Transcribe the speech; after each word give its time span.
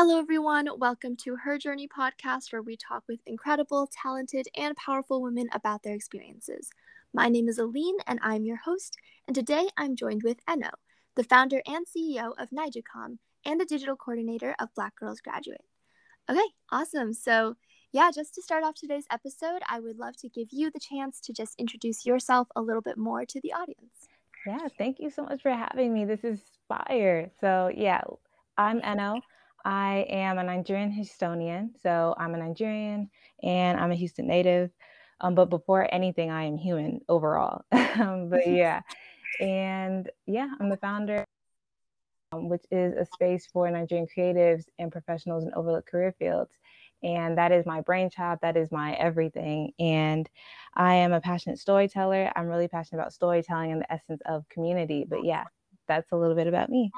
Hello, 0.00 0.16
everyone. 0.16 0.68
Welcome 0.78 1.16
to 1.24 1.34
Her 1.34 1.58
Journey 1.58 1.88
podcast, 1.88 2.52
where 2.52 2.62
we 2.62 2.76
talk 2.76 3.02
with 3.08 3.18
incredible, 3.26 3.90
talented, 3.90 4.46
and 4.56 4.76
powerful 4.76 5.20
women 5.20 5.48
about 5.52 5.82
their 5.82 5.96
experiences. 5.96 6.70
My 7.12 7.28
name 7.28 7.48
is 7.48 7.58
Aline, 7.58 7.96
and 8.06 8.20
I'm 8.22 8.44
your 8.44 8.58
host. 8.58 8.96
And 9.26 9.34
today 9.34 9.66
I'm 9.76 9.96
joined 9.96 10.22
with 10.22 10.38
Eno, 10.48 10.70
the 11.16 11.24
founder 11.24 11.62
and 11.66 11.84
CEO 11.84 12.30
of 12.38 12.50
NaijaCom 12.50 13.18
and 13.44 13.60
the 13.60 13.64
digital 13.64 13.96
coordinator 13.96 14.54
of 14.60 14.72
Black 14.76 14.94
Girls 14.94 15.20
Graduate. 15.20 15.64
Okay, 16.30 16.46
awesome. 16.70 17.12
So, 17.12 17.56
yeah, 17.90 18.12
just 18.14 18.36
to 18.36 18.42
start 18.42 18.62
off 18.62 18.76
today's 18.76 19.06
episode, 19.10 19.62
I 19.68 19.80
would 19.80 19.98
love 19.98 20.16
to 20.18 20.28
give 20.28 20.46
you 20.52 20.70
the 20.70 20.78
chance 20.78 21.20
to 21.22 21.32
just 21.32 21.58
introduce 21.58 22.06
yourself 22.06 22.46
a 22.54 22.62
little 22.62 22.82
bit 22.82 22.98
more 22.98 23.24
to 23.24 23.40
the 23.42 23.52
audience. 23.52 24.06
Yeah, 24.46 24.68
thank 24.78 25.00
you 25.00 25.10
so 25.10 25.24
much 25.24 25.42
for 25.42 25.50
having 25.50 25.92
me. 25.92 26.04
This 26.04 26.22
is 26.22 26.40
fire. 26.68 27.32
So, 27.40 27.72
yeah, 27.74 28.02
I'm 28.56 28.80
Eno. 28.84 29.20
I 29.64 30.06
am 30.08 30.38
a 30.38 30.44
Nigerian 30.44 30.92
Houstonian. 30.92 31.70
So 31.82 32.14
I'm 32.18 32.34
a 32.34 32.38
Nigerian 32.38 33.10
and 33.42 33.78
I'm 33.78 33.90
a 33.90 33.96
Houston 33.96 34.26
native. 34.26 34.70
Um, 35.20 35.34
but 35.34 35.46
before 35.46 35.92
anything, 35.92 36.30
I 36.30 36.44
am 36.44 36.56
human 36.56 37.00
overall. 37.08 37.64
um, 37.72 38.28
but 38.30 38.46
yeah, 38.46 38.82
and 39.40 40.08
yeah, 40.26 40.48
I'm 40.60 40.68
the 40.68 40.76
founder, 40.76 41.24
um, 42.32 42.48
which 42.48 42.64
is 42.70 42.94
a 42.94 43.04
space 43.04 43.46
for 43.46 43.68
Nigerian 43.70 44.06
creatives 44.06 44.64
and 44.78 44.92
professionals 44.92 45.44
in 45.44 45.52
overlooked 45.54 45.88
career 45.88 46.14
fields. 46.18 46.52
And 47.02 47.38
that 47.38 47.52
is 47.52 47.64
my 47.64 47.80
brainchild. 47.80 48.40
That 48.42 48.56
is 48.56 48.72
my 48.72 48.94
everything. 48.94 49.72
And 49.78 50.28
I 50.74 50.94
am 50.94 51.12
a 51.12 51.20
passionate 51.20 51.58
storyteller. 51.58 52.32
I'm 52.34 52.46
really 52.46 52.68
passionate 52.68 53.00
about 53.00 53.12
storytelling 53.12 53.72
and 53.72 53.80
the 53.80 53.92
essence 53.92 54.20
of 54.26 54.48
community. 54.48 55.04
But 55.08 55.24
yeah, 55.24 55.44
that's 55.86 56.10
a 56.10 56.16
little 56.16 56.34
bit 56.34 56.48
about 56.48 56.70
me. 56.70 56.90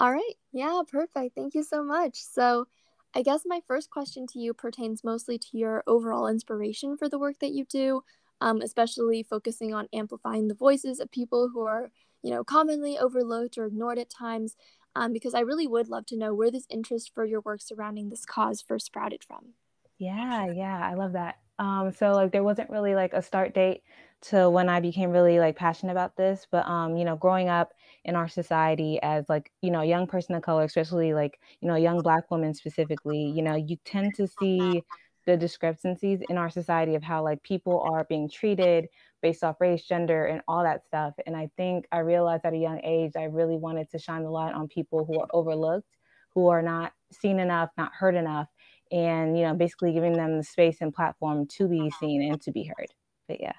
All 0.00 0.12
right. 0.12 0.34
Yeah, 0.52 0.82
perfect. 0.88 1.34
Thank 1.36 1.54
you 1.54 1.62
so 1.62 1.84
much. 1.84 2.16
So, 2.16 2.66
I 3.14 3.22
guess 3.22 3.42
my 3.44 3.60
first 3.66 3.90
question 3.90 4.26
to 4.28 4.38
you 4.38 4.54
pertains 4.54 5.02
mostly 5.04 5.38
to 5.38 5.58
your 5.58 5.82
overall 5.86 6.28
inspiration 6.28 6.96
for 6.96 7.08
the 7.08 7.18
work 7.18 7.40
that 7.40 7.50
you 7.52 7.64
do, 7.64 8.02
um, 8.40 8.62
especially 8.62 9.22
focusing 9.24 9.74
on 9.74 9.88
amplifying 9.92 10.48
the 10.48 10.54
voices 10.54 11.00
of 11.00 11.10
people 11.10 11.50
who 11.52 11.62
are, 11.62 11.90
you 12.22 12.30
know, 12.30 12.44
commonly 12.44 12.98
overlooked 12.98 13.58
or 13.58 13.66
ignored 13.66 13.98
at 13.98 14.10
times. 14.10 14.56
Um, 14.96 15.12
because 15.12 15.34
I 15.34 15.40
really 15.40 15.66
would 15.68 15.88
love 15.88 16.06
to 16.06 16.16
know 16.16 16.34
where 16.34 16.50
this 16.50 16.66
interest 16.70 17.12
for 17.14 17.24
your 17.24 17.40
work 17.42 17.60
surrounding 17.62 18.08
this 18.10 18.24
cause 18.26 18.60
first 18.62 18.86
sprouted 18.86 19.22
from. 19.24 19.54
Yeah, 19.98 20.46
yeah, 20.46 20.78
I 20.88 20.94
love 20.94 21.12
that. 21.12 21.40
Um, 21.58 21.92
so 21.92 22.12
like 22.12 22.32
there 22.32 22.42
wasn't 22.42 22.70
really 22.70 22.94
like 22.94 23.12
a 23.12 23.22
start 23.22 23.52
date 23.54 23.82
to 24.22 24.50
when 24.50 24.68
I 24.68 24.80
became 24.80 25.10
really 25.10 25.38
like 25.38 25.56
passionate 25.56 25.92
about 25.92 26.16
this, 26.16 26.46
but 26.50 26.66
um, 26.66 26.96
you 26.96 27.04
know, 27.04 27.16
growing 27.16 27.48
up 27.48 27.72
in 28.04 28.16
our 28.16 28.28
society 28.28 28.98
as 29.02 29.28
like, 29.28 29.50
you 29.62 29.70
know, 29.70 29.80
a 29.80 29.86
young 29.86 30.06
person 30.06 30.34
of 30.34 30.42
color, 30.42 30.64
especially 30.64 31.14
like, 31.14 31.38
you 31.60 31.68
know, 31.68 31.74
a 31.74 31.78
young 31.78 32.02
black 32.02 32.30
woman 32.30 32.54
specifically, 32.54 33.32
you 33.34 33.42
know, 33.42 33.54
you 33.54 33.76
tend 33.84 34.14
to 34.16 34.26
see 34.26 34.82
the 35.26 35.36
discrepancies 35.36 36.20
in 36.28 36.38
our 36.38 36.50
society 36.50 36.94
of 36.94 37.02
how 37.02 37.22
like 37.22 37.42
people 37.42 37.80
are 37.80 38.04
being 38.04 38.28
treated 38.28 38.88
based 39.22 39.44
off 39.44 39.60
race, 39.60 39.84
gender, 39.84 40.26
and 40.26 40.40
all 40.48 40.62
that 40.62 40.84
stuff. 40.86 41.14
And 41.26 41.36
I 41.36 41.50
think 41.56 41.86
I 41.92 41.98
realized 41.98 42.44
at 42.44 42.54
a 42.54 42.58
young 42.58 42.80
age 42.84 43.12
I 43.16 43.24
really 43.24 43.56
wanted 43.56 43.90
to 43.90 43.98
shine 43.98 44.22
the 44.22 44.30
light 44.30 44.54
on 44.54 44.68
people 44.68 45.04
who 45.04 45.20
are 45.20 45.28
overlooked, 45.32 45.96
who 46.34 46.48
are 46.48 46.62
not 46.62 46.92
seen 47.12 47.38
enough, 47.38 47.70
not 47.76 47.92
heard 47.92 48.14
enough 48.14 48.48
and 48.92 49.38
you 49.38 49.44
know 49.44 49.54
basically 49.54 49.92
giving 49.92 50.12
them 50.12 50.36
the 50.36 50.44
space 50.44 50.78
and 50.80 50.92
platform 50.92 51.46
to 51.46 51.68
be 51.68 51.90
seen 52.00 52.22
and 52.22 52.40
to 52.40 52.50
be 52.50 52.64
heard 52.64 52.88
but 53.28 53.40
yeah 53.40 53.52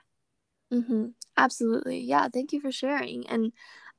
mm-hmm. 0.72 1.08
absolutely 1.38 2.00
yeah 2.00 2.28
thank 2.28 2.52
you 2.54 2.60
for 2.60 2.72
sharing 2.72 3.28
and 3.28 3.52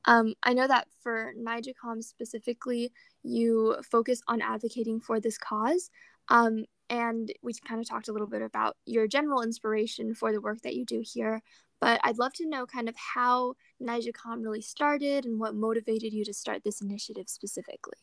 um, 0.05 0.33
i 0.43 0.53
know 0.53 0.67
that 0.67 0.87
for 1.01 1.33
NaijaCom 1.37 2.03
specifically 2.03 2.91
you 3.23 3.77
focus 3.89 4.21
on 4.27 4.41
advocating 4.41 4.99
for 4.99 5.19
this 5.19 5.37
cause 5.37 5.89
um, 6.29 6.65
and 6.89 7.31
we 7.41 7.53
kind 7.67 7.81
of 7.81 7.87
talked 7.87 8.07
a 8.07 8.11
little 8.11 8.27
bit 8.27 8.41
about 8.41 8.75
your 8.85 9.07
general 9.07 9.41
inspiration 9.41 10.13
for 10.13 10.31
the 10.31 10.41
work 10.41 10.61
that 10.61 10.75
you 10.75 10.85
do 10.85 11.01
here 11.05 11.41
but 11.79 11.99
i'd 12.03 12.17
love 12.17 12.33
to 12.33 12.47
know 12.47 12.65
kind 12.65 12.89
of 12.89 12.95
how 12.95 13.53
NaijaCom 13.81 14.43
really 14.43 14.61
started 14.61 15.25
and 15.25 15.39
what 15.39 15.55
motivated 15.55 16.13
you 16.13 16.25
to 16.25 16.33
start 16.33 16.63
this 16.63 16.81
initiative 16.81 17.29
specifically 17.29 17.93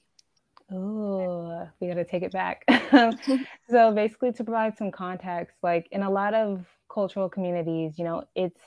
Oh, 0.73 1.67
we 1.81 1.89
got 1.89 1.95
to 1.95 2.05
take 2.05 2.23
it 2.23 2.33
back. 2.33 2.65
so 3.71 3.93
basically, 3.93 4.33
to 4.33 4.45
provide 4.45 4.77
some 4.77 4.91
context, 4.91 5.57
like 5.63 5.89
in 5.91 6.03
a 6.03 6.11
lot 6.11 6.35
of 6.35 6.65
cultural 6.93 7.29
communities, 7.29 7.99
you 7.99 8.05
know, 8.05 8.25
it's 8.35 8.61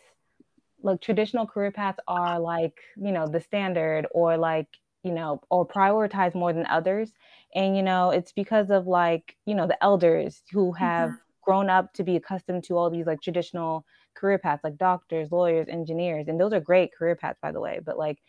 like 0.82 1.02
traditional 1.02 1.46
career 1.46 1.72
paths 1.72 2.00
are 2.08 2.40
like, 2.40 2.78
you 2.98 3.12
know, 3.12 3.28
the 3.28 3.40
standard 3.40 4.08
or 4.12 4.38
like, 4.38 4.68
you 5.04 5.12
know, 5.12 5.42
or 5.50 5.68
prioritize 5.68 6.36
more 6.36 6.54
than 6.54 6.66
others. 6.68 7.12
And, 7.56 7.76
you 7.76 7.84
know, 7.84 8.10
it's 8.12 8.32
because 8.32 8.70
of 8.70 8.88
like, 8.88 9.36
you 9.46 9.56
know, 9.56 9.68
the 9.68 9.82
elders 9.84 10.42
who 10.52 10.74
have 10.74 11.10
mm-hmm. 11.10 11.18
grown 11.42 11.70
up 11.70 11.94
to 11.94 12.04
be 12.04 12.16
accustomed 12.16 12.64
to 12.66 12.78
all 12.78 12.90
these 12.90 13.06
like 13.06 13.22
traditional 13.22 13.86
career 14.16 14.38
paths, 14.38 14.64
like 14.64 14.78
doctors, 14.78 15.32
lawyers, 15.32 15.68
engineers. 15.70 16.28
And 16.28 16.40
those 16.40 16.54
are 16.54 16.60
great 16.60 16.94
career 16.94 17.16
paths, 17.16 17.40
by 17.42 17.52
the 17.52 17.62
way. 17.62 17.80
But 17.84 17.98
like, 17.98 18.20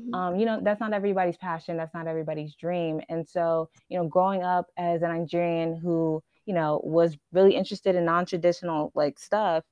Mm-hmm. 0.00 0.14
Um, 0.14 0.36
you 0.36 0.44
know, 0.44 0.60
that's 0.62 0.80
not 0.80 0.92
everybody's 0.92 1.36
passion. 1.36 1.76
That's 1.76 1.94
not 1.94 2.06
everybody's 2.06 2.54
dream. 2.54 3.00
And 3.08 3.26
so, 3.26 3.70
you 3.88 3.98
know, 3.98 4.06
growing 4.06 4.42
up 4.42 4.66
as 4.76 5.02
a 5.02 5.08
Nigerian 5.08 5.76
who, 5.76 6.22
you 6.46 6.54
know, 6.54 6.80
was 6.82 7.16
really 7.32 7.54
interested 7.54 7.94
in 7.94 8.04
non-traditional 8.04 8.92
like 8.94 9.18
stuff, 9.18 9.64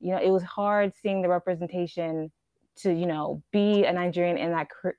you 0.00 0.10
know, 0.10 0.20
it 0.20 0.30
was 0.30 0.42
hard 0.42 0.92
seeing 1.00 1.22
the 1.22 1.28
representation 1.28 2.32
to, 2.76 2.92
you 2.92 3.06
know, 3.06 3.42
be 3.52 3.84
a 3.84 3.92
Nigerian 3.92 4.36
in 4.36 4.50
that 4.50 4.68
cr- 4.68 4.98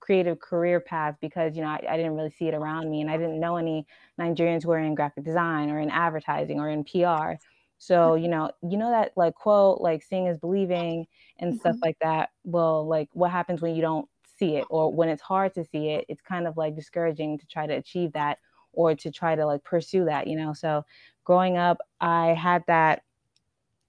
creative 0.00 0.38
career 0.38 0.78
path 0.78 1.16
because, 1.20 1.56
you 1.56 1.62
know, 1.62 1.68
I, 1.68 1.80
I 1.88 1.96
didn't 1.96 2.14
really 2.14 2.30
see 2.30 2.48
it 2.48 2.54
around 2.54 2.90
me 2.90 3.00
and 3.00 3.10
I 3.10 3.16
didn't 3.16 3.40
know 3.40 3.56
any 3.56 3.86
Nigerians 4.20 4.62
who 4.62 4.68
were 4.68 4.78
in 4.78 4.94
graphic 4.94 5.24
design 5.24 5.70
or 5.70 5.80
in 5.80 5.90
advertising 5.90 6.60
or 6.60 6.68
in 6.68 6.84
PR. 6.84 7.40
So, 7.78 8.14
you 8.14 8.28
know, 8.28 8.50
you 8.62 8.76
know 8.76 8.90
that 8.90 9.12
like 9.16 9.34
quote, 9.34 9.80
like 9.80 10.02
seeing 10.02 10.26
is 10.26 10.38
believing 10.38 11.06
and 11.38 11.52
mm-hmm. 11.52 11.60
stuff 11.60 11.76
like 11.82 11.96
that. 12.00 12.30
Well, 12.44 12.86
like 12.86 13.08
what 13.12 13.30
happens 13.30 13.62
when 13.62 13.74
you 13.74 13.82
don't 13.82 14.08
see 14.38 14.56
it 14.56 14.64
or 14.68 14.92
when 14.92 15.08
it's 15.08 15.22
hard 15.22 15.54
to 15.54 15.64
see 15.64 15.90
it, 15.90 16.04
it's 16.08 16.22
kind 16.22 16.46
of 16.46 16.56
like 16.56 16.74
discouraging 16.74 17.38
to 17.38 17.46
try 17.46 17.66
to 17.66 17.74
achieve 17.74 18.12
that 18.12 18.38
or 18.76 18.94
to 18.94 19.10
try 19.10 19.34
to 19.34 19.44
like 19.44 19.64
pursue 19.64 20.04
that, 20.04 20.28
you 20.28 20.36
know. 20.36 20.52
So 20.52 20.84
growing 21.24 21.56
up, 21.56 21.78
I 22.00 22.28
had 22.28 22.62
that 22.68 23.02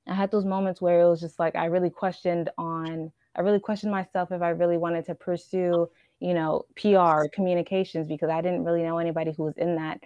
I 0.08 0.14
had 0.14 0.32
those 0.32 0.46
moments 0.46 0.82
where 0.82 1.02
it 1.02 1.10
was 1.10 1.20
just 1.20 1.38
like 1.38 1.56
I 1.56 1.66
really 1.66 1.90
questioned 1.90 2.50
on 2.58 3.12
I 3.36 3.42
really 3.42 3.60
questioned 3.60 3.92
myself 3.92 4.32
if 4.32 4.42
I 4.42 4.50
really 4.50 4.78
wanted 4.78 5.06
to 5.06 5.16
pursue, 5.16 5.88
you 6.20 6.34
know, 6.34 6.66
PR 6.76 7.28
communications 7.32 8.08
because 8.08 8.30
I 8.30 8.42
didn't 8.42 8.64
really 8.64 8.82
know 8.82 8.98
anybody 8.98 9.32
who 9.32 9.44
was 9.44 9.58
in 9.58 9.76
that. 9.76 10.02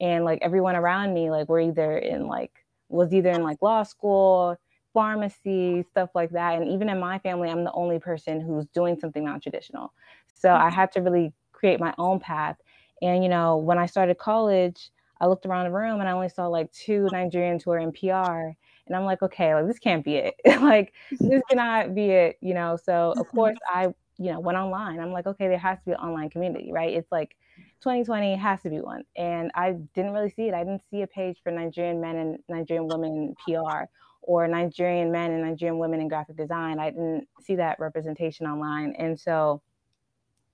And 0.00 0.24
like 0.24 0.38
everyone 0.40 0.76
around 0.76 1.12
me, 1.12 1.30
like 1.30 1.48
were 1.50 1.60
either 1.60 1.98
in 1.98 2.26
like 2.26 2.52
was 2.88 3.12
either 3.12 3.30
in 3.30 3.42
like 3.42 3.60
law 3.60 3.82
school, 3.82 4.56
pharmacy, 4.94 5.84
stuff 5.90 6.10
like 6.14 6.30
that. 6.30 6.60
And 6.60 6.70
even 6.70 6.88
in 6.88 6.98
my 6.98 7.18
family, 7.18 7.50
I'm 7.50 7.64
the 7.64 7.72
only 7.72 7.98
person 7.98 8.40
who's 8.40 8.66
doing 8.68 8.98
something 8.98 9.24
non 9.24 9.40
traditional. 9.40 9.92
So 10.34 10.48
mm-hmm. 10.48 10.66
I 10.66 10.70
had 10.70 10.92
to 10.92 11.00
really 11.00 11.32
create 11.52 11.80
my 11.80 11.94
own 11.98 12.20
path. 12.20 12.56
And, 13.02 13.22
you 13.22 13.28
know, 13.28 13.56
when 13.56 13.78
I 13.78 13.86
started 13.86 14.18
college, 14.18 14.90
I 15.20 15.26
looked 15.26 15.44
around 15.46 15.66
the 15.66 15.76
room 15.76 16.00
and 16.00 16.08
I 16.08 16.12
only 16.12 16.28
saw 16.28 16.46
like 16.46 16.72
two 16.72 17.06
Nigerians 17.12 17.62
who 17.62 17.70
are 17.72 17.78
in 17.78 17.92
PR. 17.92 18.56
And 18.86 18.96
I'm 18.96 19.04
like, 19.04 19.22
okay, 19.22 19.54
like 19.54 19.66
this 19.66 19.78
can't 19.78 20.04
be 20.04 20.16
it. 20.16 20.34
like 20.62 20.94
this 21.10 21.42
cannot 21.48 21.94
be 21.94 22.06
it, 22.10 22.38
you 22.40 22.54
know. 22.54 22.78
So 22.82 23.12
of 23.16 23.28
course 23.34 23.58
I, 23.70 23.88
you 24.18 24.32
know, 24.32 24.40
went 24.40 24.58
online. 24.58 24.98
I'm 24.98 25.12
like, 25.12 25.26
okay, 25.26 25.48
there 25.48 25.58
has 25.58 25.78
to 25.80 25.84
be 25.84 25.92
an 25.92 25.98
online 25.98 26.30
community, 26.30 26.72
right? 26.72 26.92
It's 26.92 27.12
like 27.12 27.36
2020 27.82 28.36
has 28.36 28.62
to 28.62 28.70
be 28.70 28.80
one. 28.80 29.04
And 29.16 29.50
I 29.54 29.72
didn't 29.94 30.12
really 30.12 30.30
see 30.30 30.48
it. 30.48 30.54
I 30.54 30.64
didn't 30.64 30.82
see 30.90 31.02
a 31.02 31.06
page 31.06 31.38
for 31.42 31.52
Nigerian 31.52 32.00
men 32.00 32.16
and 32.16 32.38
Nigerian 32.48 32.88
women 32.88 33.34
in 33.46 33.54
PR 33.56 33.84
or 34.22 34.46
Nigerian 34.48 35.10
men 35.10 35.30
and 35.30 35.42
Nigerian 35.42 35.78
women 35.78 36.00
in 36.00 36.08
graphic 36.08 36.36
design. 36.36 36.78
I 36.78 36.90
didn't 36.90 37.28
see 37.40 37.56
that 37.56 37.78
representation 37.78 38.46
online. 38.46 38.94
And 38.98 39.18
so 39.18 39.62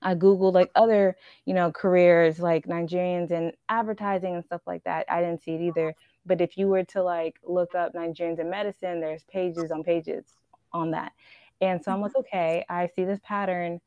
I 0.06 0.14
Googled 0.14 0.54
like 0.54 0.70
other, 0.76 1.16
you 1.44 1.52
know, 1.52 1.72
careers 1.72 2.38
like 2.38 2.66
Nigerians 2.66 3.32
and 3.32 3.52
advertising 3.68 4.36
and 4.36 4.44
stuff 4.44 4.62
like 4.66 4.84
that. 4.84 5.04
I 5.10 5.20
didn't 5.20 5.42
see 5.42 5.54
it 5.56 5.60
either. 5.60 5.94
But 6.24 6.40
if 6.40 6.56
you 6.56 6.68
were 6.68 6.84
to 6.84 7.02
like 7.02 7.38
look 7.44 7.74
up 7.74 7.92
Nigerians 7.92 8.38
in 8.38 8.48
medicine, 8.48 9.00
there's 9.00 9.24
pages 9.24 9.70
on 9.70 9.82
pages 9.82 10.24
on 10.72 10.92
that. 10.92 11.12
And 11.60 11.82
so 11.82 11.92
I'm 11.92 12.00
like, 12.00 12.12
mm-hmm. 12.12 12.20
okay, 12.20 12.64
I 12.68 12.86
see 12.94 13.04
this 13.04 13.20
pattern. 13.24 13.80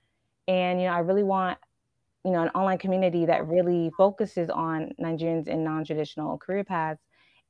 And, 0.48 0.81
you 0.81 0.88
know, 0.88 0.94
I 0.94 1.00
really 1.00 1.24
want 1.24 1.57
you 2.25 2.31
know, 2.31 2.42
an 2.42 2.50
online 2.50 2.77
community 2.77 3.25
that 3.25 3.48
really 3.48 3.92
focuses 3.98 4.50
on 4.50 4.92
Nigerians 5.01 5.48
in 5.48 5.63
non-traditional 5.63 6.38
career 6.38 6.65
paths 6.65 7.01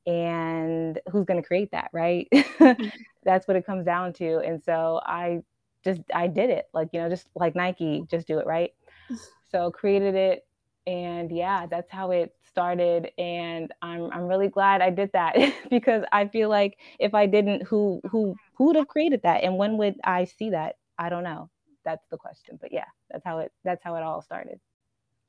and 0.06 0.98
who's 1.10 1.26
going 1.26 1.42
to 1.42 1.46
create 1.46 1.70
that, 1.72 1.90
right? 1.92 2.28
Mm-hmm. 2.60 2.88
That's 3.22 3.48
what 3.48 3.56
it 3.56 3.66
comes 3.66 3.84
down 3.84 4.12
to. 4.14 4.38
And 4.38 4.62
so 4.62 5.00
I 5.04 5.42
just 5.84 6.00
I 6.14 6.26
did 6.26 6.50
it. 6.50 6.68
Like, 6.72 6.88
you 6.92 7.00
know, 7.00 7.08
just 7.08 7.28
like 7.34 7.54
Nike, 7.54 8.04
just 8.10 8.26
do 8.26 8.38
it, 8.38 8.46
right? 8.46 8.72
So 9.50 9.68
created 9.72 10.14
it 10.14 10.46
and 10.86 11.28
yeah, 11.32 11.66
that's 11.66 11.90
how 11.90 12.12
it 12.12 12.32
started 12.48 13.10
and 13.18 13.72
I'm 13.82 14.08
I'm 14.12 14.26
really 14.28 14.46
glad 14.46 14.80
I 14.80 14.90
did 14.90 15.10
that 15.12 15.34
because 15.70 16.04
I 16.12 16.28
feel 16.28 16.48
like 16.48 16.78
if 17.00 17.14
I 17.14 17.26
didn't 17.26 17.64
who 17.64 18.00
who 18.08 18.36
who 18.54 18.66
would 18.66 18.76
have 18.76 18.86
created 18.86 19.22
that 19.24 19.42
and 19.42 19.56
when 19.58 19.76
would 19.78 19.96
I 20.04 20.24
see 20.24 20.50
that? 20.50 20.76
I 21.00 21.08
don't 21.08 21.24
know 21.24 21.50
that's 21.84 22.06
the 22.10 22.16
question. 22.16 22.58
But 22.60 22.72
yeah, 22.72 22.86
that's 23.10 23.24
how 23.24 23.38
it 23.38 23.52
that's 23.64 23.82
how 23.82 23.96
it 23.96 24.02
all 24.02 24.22
started. 24.22 24.60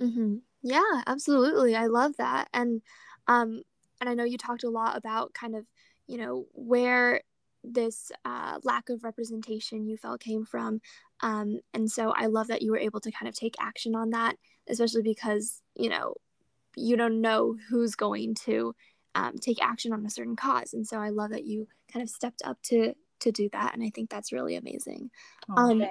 Mm-hmm. 0.02 0.38
Yeah, 0.64 1.02
absolutely. 1.08 1.76
I 1.76 1.88
love 1.88 2.18
that. 2.18 2.50
And 2.54 2.82
um 3.28 3.64
and 4.00 4.10
I 4.10 4.14
know 4.14 4.24
you 4.24 4.38
talked 4.38 4.64
a 4.64 4.70
lot 4.70 4.98
about 4.98 5.34
kind 5.34 5.56
of, 5.56 5.66
you 6.08 6.18
know, 6.18 6.46
where 6.54 7.22
this 7.64 8.12
uh, 8.26 8.60
lack 8.64 8.90
of 8.90 9.04
representation 9.04 9.86
you 9.86 9.98
felt 9.98 10.22
came 10.22 10.46
from. 10.46 10.82
Um, 11.22 11.60
and 11.74 11.90
so 11.90 12.12
I 12.16 12.26
love 12.28 12.48
that 12.48 12.62
you 12.62 12.72
were 12.72 12.78
able 12.78 13.00
to 13.02 13.12
kind 13.12 13.30
of 13.30 13.36
take 13.36 13.56
action 13.60 13.96
on 13.96 14.10
that, 14.12 14.36
especially 14.68 15.04
because, 15.04 15.62
you 15.76 15.90
know, 15.90 16.16
you 16.76 16.96
don't 16.98 17.22
know 17.22 17.58
who's 17.70 17.96
going 17.96 18.36
to 18.46 18.74
um, 19.16 19.38
take 19.38 19.62
action 19.62 19.94
on 19.94 20.06
a 20.06 20.10
certain 20.10 20.36
cause. 20.36 20.74
And 20.74 20.88
so 20.88 20.98
I 20.98 21.10
love 21.10 21.32
that 21.32 21.46
you 21.46 21.68
kind 21.92 22.04
of 22.04 22.10
stepped 22.10 22.42
up 22.46 22.62
to 22.64 22.94
to 23.20 23.32
do 23.32 23.50
that. 23.54 23.74
And 23.74 23.84
I 23.84 23.92
think 23.94 24.10
that's 24.10 24.32
really 24.32 24.56
amazing. 24.56 25.12
Oh, 25.50 25.72
um, 25.72 25.84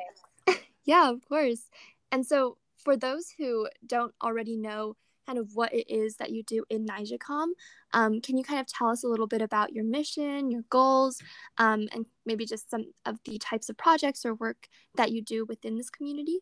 yeah, 0.84 1.10
of 1.10 1.26
course. 1.28 1.68
And 2.10 2.26
so 2.26 2.56
for 2.76 2.96
those 2.96 3.32
who 3.38 3.68
don't 3.86 4.12
already 4.22 4.56
know 4.56 4.96
kind 5.26 5.38
of 5.38 5.50
what 5.54 5.72
it 5.72 5.88
is 5.88 6.16
that 6.16 6.30
you 6.30 6.42
do 6.42 6.64
in 6.70 6.86
NaijaCom. 6.86 7.48
Um, 7.92 8.20
can 8.20 8.36
you 8.36 8.44
kind 8.44 8.60
of 8.60 8.66
tell 8.66 8.88
us 8.88 9.04
a 9.04 9.08
little 9.08 9.26
bit 9.26 9.42
about 9.42 9.72
your 9.72 9.84
mission, 9.84 10.50
your 10.50 10.62
goals, 10.70 11.20
um, 11.58 11.88
and 11.92 12.06
maybe 12.26 12.46
just 12.46 12.70
some 12.70 12.86
of 13.06 13.18
the 13.24 13.38
types 13.38 13.68
of 13.68 13.76
projects 13.76 14.24
or 14.24 14.34
work 14.34 14.68
that 14.96 15.12
you 15.12 15.22
do 15.22 15.44
within 15.44 15.76
this 15.76 15.90
community? 15.90 16.38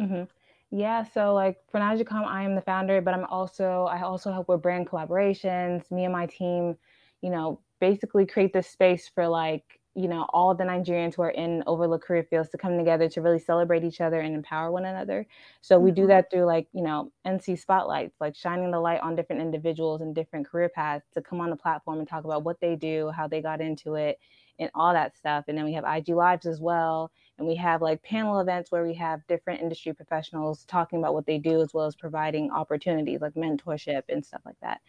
Mm-hmm. 0.00 0.24
Yeah, 0.70 1.02
so 1.02 1.34
like 1.34 1.58
for 1.70 1.80
NaijaCom, 1.80 2.24
I 2.24 2.44
am 2.44 2.54
the 2.54 2.60
founder, 2.60 3.00
but 3.00 3.12
I'm 3.12 3.24
also 3.24 3.86
I 3.90 4.02
also 4.02 4.32
help 4.32 4.48
with 4.48 4.62
brand 4.62 4.88
collaborations. 4.88 5.90
Me 5.90 6.04
and 6.04 6.12
my 6.12 6.26
team, 6.26 6.76
you 7.22 7.30
know, 7.30 7.60
basically 7.80 8.24
create 8.24 8.52
this 8.52 8.68
space 8.68 9.10
for 9.12 9.26
like 9.26 9.79
you 9.94 10.06
know 10.06 10.26
all 10.32 10.54
the 10.54 10.64
nigerians 10.64 11.14
who 11.14 11.22
are 11.22 11.30
in 11.30 11.64
overlooked 11.66 12.04
career 12.04 12.22
fields 12.22 12.48
to 12.50 12.58
come 12.58 12.78
together 12.78 13.08
to 13.08 13.20
really 13.20 13.38
celebrate 13.38 13.82
each 13.82 14.00
other 14.00 14.20
and 14.20 14.34
empower 14.34 14.70
one 14.70 14.84
another. 14.84 15.26
So 15.60 15.78
we 15.78 15.90
do 15.90 16.02
mm-hmm. 16.02 16.08
that 16.08 16.30
through 16.30 16.44
like 16.44 16.68
you 16.72 16.82
know 16.82 17.10
nc 17.26 17.58
spotlights 17.58 18.16
like 18.20 18.36
shining 18.36 18.70
the 18.70 18.80
light 18.80 19.00
on 19.00 19.16
different 19.16 19.42
individuals 19.42 20.00
and 20.00 20.14
different 20.14 20.46
career 20.46 20.68
paths 20.68 21.06
to 21.14 21.20
come 21.20 21.40
on 21.40 21.50
the 21.50 21.56
platform 21.56 21.98
and 21.98 22.08
talk 22.08 22.24
about 22.24 22.44
what 22.44 22.60
they 22.60 22.76
do 22.76 23.10
how 23.10 23.26
they 23.26 23.42
got 23.42 23.60
into 23.60 23.94
it 23.94 24.18
and 24.58 24.70
all 24.74 24.92
that 24.92 25.16
stuff. 25.16 25.46
And 25.48 25.56
then 25.56 25.64
we 25.64 25.72
have 25.72 25.84
ig 25.84 26.08
lives 26.08 26.46
as 26.46 26.60
well 26.60 27.10
and 27.38 27.48
we 27.48 27.56
have 27.56 27.82
like 27.82 28.02
panel 28.02 28.40
events 28.40 28.70
where 28.70 28.84
we 28.86 28.94
have 28.94 29.26
different 29.26 29.60
industry 29.60 29.92
professionals 29.92 30.64
talking 30.66 30.98
about 30.98 31.14
what 31.14 31.26
they 31.26 31.38
do 31.38 31.62
as 31.62 31.74
well 31.74 31.86
as 31.86 31.96
providing 31.96 32.50
opportunities 32.50 33.20
like 33.20 33.34
mentorship 33.34 34.02
and 34.08 34.24
stuff 34.24 34.42
like 34.44 34.60
that. 34.60 34.80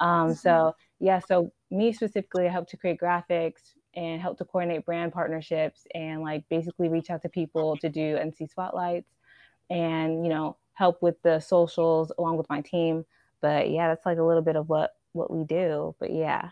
Um, 0.00 0.34
so 0.34 0.74
yeah 1.00 1.18
so 1.18 1.52
me 1.70 1.92
specifically 1.92 2.46
i 2.46 2.50
help 2.50 2.68
to 2.68 2.76
create 2.76 2.98
graphics 3.00 3.74
and 3.96 4.20
help 4.20 4.38
to 4.38 4.44
coordinate 4.44 4.84
brand 4.84 5.12
partnerships 5.12 5.86
and 5.94 6.22
like 6.22 6.48
basically 6.48 6.88
reach 6.88 7.10
out 7.10 7.22
to 7.22 7.28
people 7.28 7.76
to 7.78 7.88
do 7.88 8.16
NC 8.16 8.50
spotlights 8.50 9.10
and 9.70 10.24
you 10.24 10.30
know 10.30 10.56
help 10.74 11.00
with 11.02 11.20
the 11.22 11.40
socials 11.40 12.12
along 12.18 12.36
with 12.36 12.48
my 12.48 12.60
team. 12.60 13.04
But 13.40 13.70
yeah, 13.70 13.88
that's 13.88 14.06
like 14.06 14.18
a 14.18 14.22
little 14.22 14.42
bit 14.42 14.56
of 14.56 14.68
what 14.68 14.94
what 15.12 15.30
we 15.30 15.44
do. 15.44 15.94
But 15.98 16.12
yeah. 16.12 16.50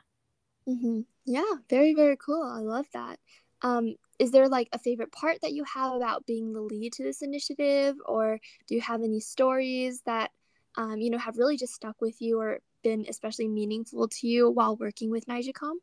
Mm-hmm. 0.68 1.00
Yeah, 1.26 1.52
very 1.68 1.94
very 1.94 2.16
cool. 2.16 2.42
I 2.42 2.60
love 2.60 2.86
that. 2.92 3.18
Um, 3.62 3.94
is 4.18 4.30
there 4.30 4.48
like 4.48 4.68
a 4.72 4.78
favorite 4.78 5.12
part 5.12 5.40
that 5.42 5.52
you 5.52 5.64
have 5.64 5.94
about 5.94 6.26
being 6.26 6.52
the 6.52 6.60
lead 6.60 6.92
to 6.94 7.02
this 7.04 7.22
initiative, 7.22 7.96
or 8.06 8.40
do 8.68 8.74
you 8.74 8.80
have 8.80 9.02
any 9.02 9.20
stories 9.20 10.02
that 10.06 10.30
um, 10.76 10.98
you 10.98 11.10
know 11.10 11.18
have 11.18 11.38
really 11.38 11.56
just 11.56 11.74
stuck 11.74 12.00
with 12.00 12.20
you 12.20 12.40
or 12.40 12.60
been 12.82 13.06
especially 13.08 13.48
meaningful 13.48 14.08
to 14.08 14.26
you 14.26 14.50
while 14.50 14.76
working 14.76 15.10
with 15.10 15.26
NaijaCom? 15.26 15.74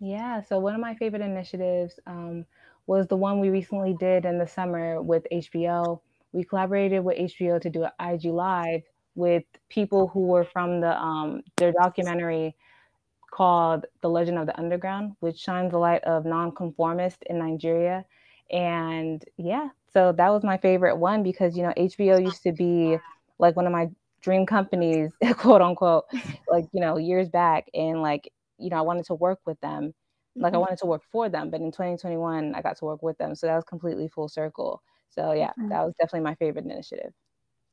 Yeah, 0.00 0.42
so 0.42 0.58
one 0.58 0.74
of 0.74 0.80
my 0.80 0.94
favorite 0.94 1.22
initiatives 1.22 1.98
um, 2.06 2.44
was 2.86 3.06
the 3.06 3.16
one 3.16 3.40
we 3.40 3.48
recently 3.48 3.94
did 3.98 4.24
in 4.26 4.38
the 4.38 4.46
summer 4.46 5.00
with 5.02 5.26
HBO. 5.30 6.02
We 6.32 6.44
collaborated 6.44 7.02
with 7.02 7.16
HBO 7.18 7.58
to 7.58 7.70
do 7.70 7.84
an 7.84 7.92
IG 8.00 8.26
Live 8.26 8.82
with 9.14 9.44
people 9.70 10.08
who 10.08 10.26
were 10.26 10.44
from 10.44 10.80
the 10.82 10.94
um, 11.00 11.42
their 11.56 11.72
documentary 11.72 12.54
called 13.30 13.86
The 14.02 14.10
Legend 14.10 14.38
of 14.38 14.46
the 14.46 14.58
Underground, 14.58 15.16
which 15.20 15.38
shines 15.38 15.72
the 15.72 15.78
light 15.78 16.04
of 16.04 16.24
nonconformists 16.26 17.22
in 17.28 17.38
Nigeria. 17.38 18.04
And 18.50 19.24
yeah, 19.38 19.70
so 19.92 20.12
that 20.12 20.28
was 20.30 20.44
my 20.44 20.58
favorite 20.58 20.96
one 20.96 21.22
because 21.22 21.56
you 21.56 21.62
know 21.62 21.72
HBO 21.76 22.18
used 22.18 22.42
to 22.44 22.52
be 22.52 22.98
like 23.38 23.56
one 23.56 23.66
of 23.66 23.72
my 23.72 23.90
dream 24.20 24.46
companies, 24.46 25.12
quote 25.38 25.62
unquote, 25.62 26.04
like 26.48 26.66
you 26.72 26.80
know 26.80 26.98
years 26.98 27.28
back, 27.28 27.68
and 27.74 28.02
like 28.02 28.32
you 28.58 28.70
know, 28.70 28.76
I 28.76 28.82
wanted 28.82 29.06
to 29.06 29.14
work 29.14 29.40
with 29.46 29.60
them. 29.60 29.94
Like 30.34 30.50
mm-hmm. 30.50 30.56
I 30.56 30.58
wanted 30.58 30.78
to 30.78 30.86
work 30.86 31.02
for 31.10 31.28
them, 31.28 31.50
but 31.50 31.60
in 31.60 31.72
2021, 31.72 32.54
I 32.54 32.62
got 32.62 32.76
to 32.78 32.84
work 32.84 33.02
with 33.02 33.16
them. 33.18 33.34
So 33.34 33.46
that 33.46 33.54
was 33.54 33.64
completely 33.64 34.08
full 34.08 34.28
circle. 34.28 34.82
So 35.10 35.32
yeah, 35.32 35.50
mm-hmm. 35.50 35.68
that 35.70 35.84
was 35.84 35.94
definitely 35.98 36.24
my 36.24 36.34
favorite 36.34 36.66
initiative. 36.66 37.12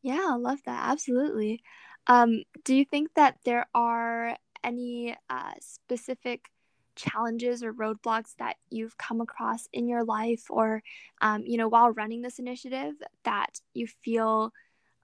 Yeah, 0.02 0.28
I 0.30 0.36
love 0.36 0.60
that. 0.66 0.90
Absolutely. 0.90 1.62
Um, 2.08 2.44
do 2.66 2.76
you 2.76 2.86
think 2.86 3.14
that 3.16 3.38
there 3.46 3.66
are 3.74 4.36
any 4.64 5.16
uh, 5.30 5.54
specific 5.60 6.50
challenges 6.96 7.64
or 7.64 7.74
roadblocks 7.74 8.36
that 8.38 8.58
you've 8.70 8.98
come 8.98 9.22
across 9.22 9.68
in 9.74 9.88
your 9.88 10.04
life 10.04 10.46
or, 10.50 10.84
um, 11.22 11.44
you 11.46 11.58
know, 11.58 11.68
while 11.68 11.92
running 11.92 12.22
this 12.22 12.40
initiative 12.40 12.94
that 13.24 13.60
you 13.74 13.88
feel, 13.88 14.52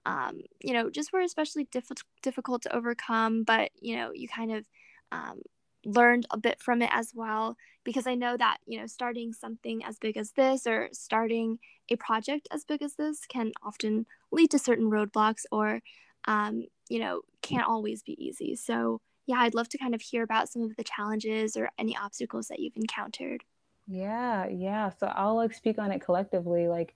um, 0.06 0.40
you 0.60 0.72
know, 0.72 0.90
just 0.90 1.12
were 1.12 1.20
especially 1.20 1.66
diff- 1.70 1.90
difficult 2.22 2.62
to 2.62 2.74
overcome, 2.74 3.42
but, 3.44 3.70
you 3.80 3.96
know, 3.96 4.12
you 4.14 4.28
kind 4.28 4.52
of 4.52 4.64
um, 5.12 5.40
learned 5.84 6.26
a 6.30 6.38
bit 6.38 6.60
from 6.60 6.82
it 6.82 6.90
as 6.92 7.12
well 7.14 7.56
because 7.84 8.06
I 8.06 8.14
know 8.14 8.36
that, 8.36 8.58
you 8.66 8.78
know, 8.78 8.86
starting 8.86 9.32
something 9.32 9.84
as 9.84 9.98
big 9.98 10.16
as 10.16 10.32
this 10.32 10.66
or 10.66 10.88
starting 10.92 11.58
a 11.90 11.96
project 11.96 12.48
as 12.52 12.64
big 12.64 12.82
as 12.82 12.94
this 12.94 13.20
can 13.26 13.52
often 13.62 14.06
lead 14.30 14.50
to 14.50 14.58
certain 14.58 14.90
roadblocks 14.90 15.44
or, 15.50 15.80
um, 16.26 16.64
you 16.88 16.98
know, 16.98 17.22
can't 17.42 17.66
always 17.66 18.02
be 18.02 18.22
easy. 18.22 18.56
So, 18.56 19.00
yeah, 19.26 19.36
I'd 19.38 19.54
love 19.54 19.68
to 19.70 19.78
kind 19.78 19.94
of 19.94 20.02
hear 20.02 20.22
about 20.22 20.48
some 20.48 20.62
of 20.62 20.76
the 20.76 20.84
challenges 20.84 21.56
or 21.56 21.70
any 21.78 21.96
obstacles 21.96 22.48
that 22.48 22.58
you've 22.58 22.76
encountered. 22.76 23.44
Yeah, 23.86 24.46
yeah. 24.46 24.90
So 24.90 25.06
I'll 25.06 25.36
like 25.36 25.54
speak 25.54 25.78
on 25.78 25.90
it 25.90 26.00
collectively. 26.00 26.68
Like, 26.68 26.94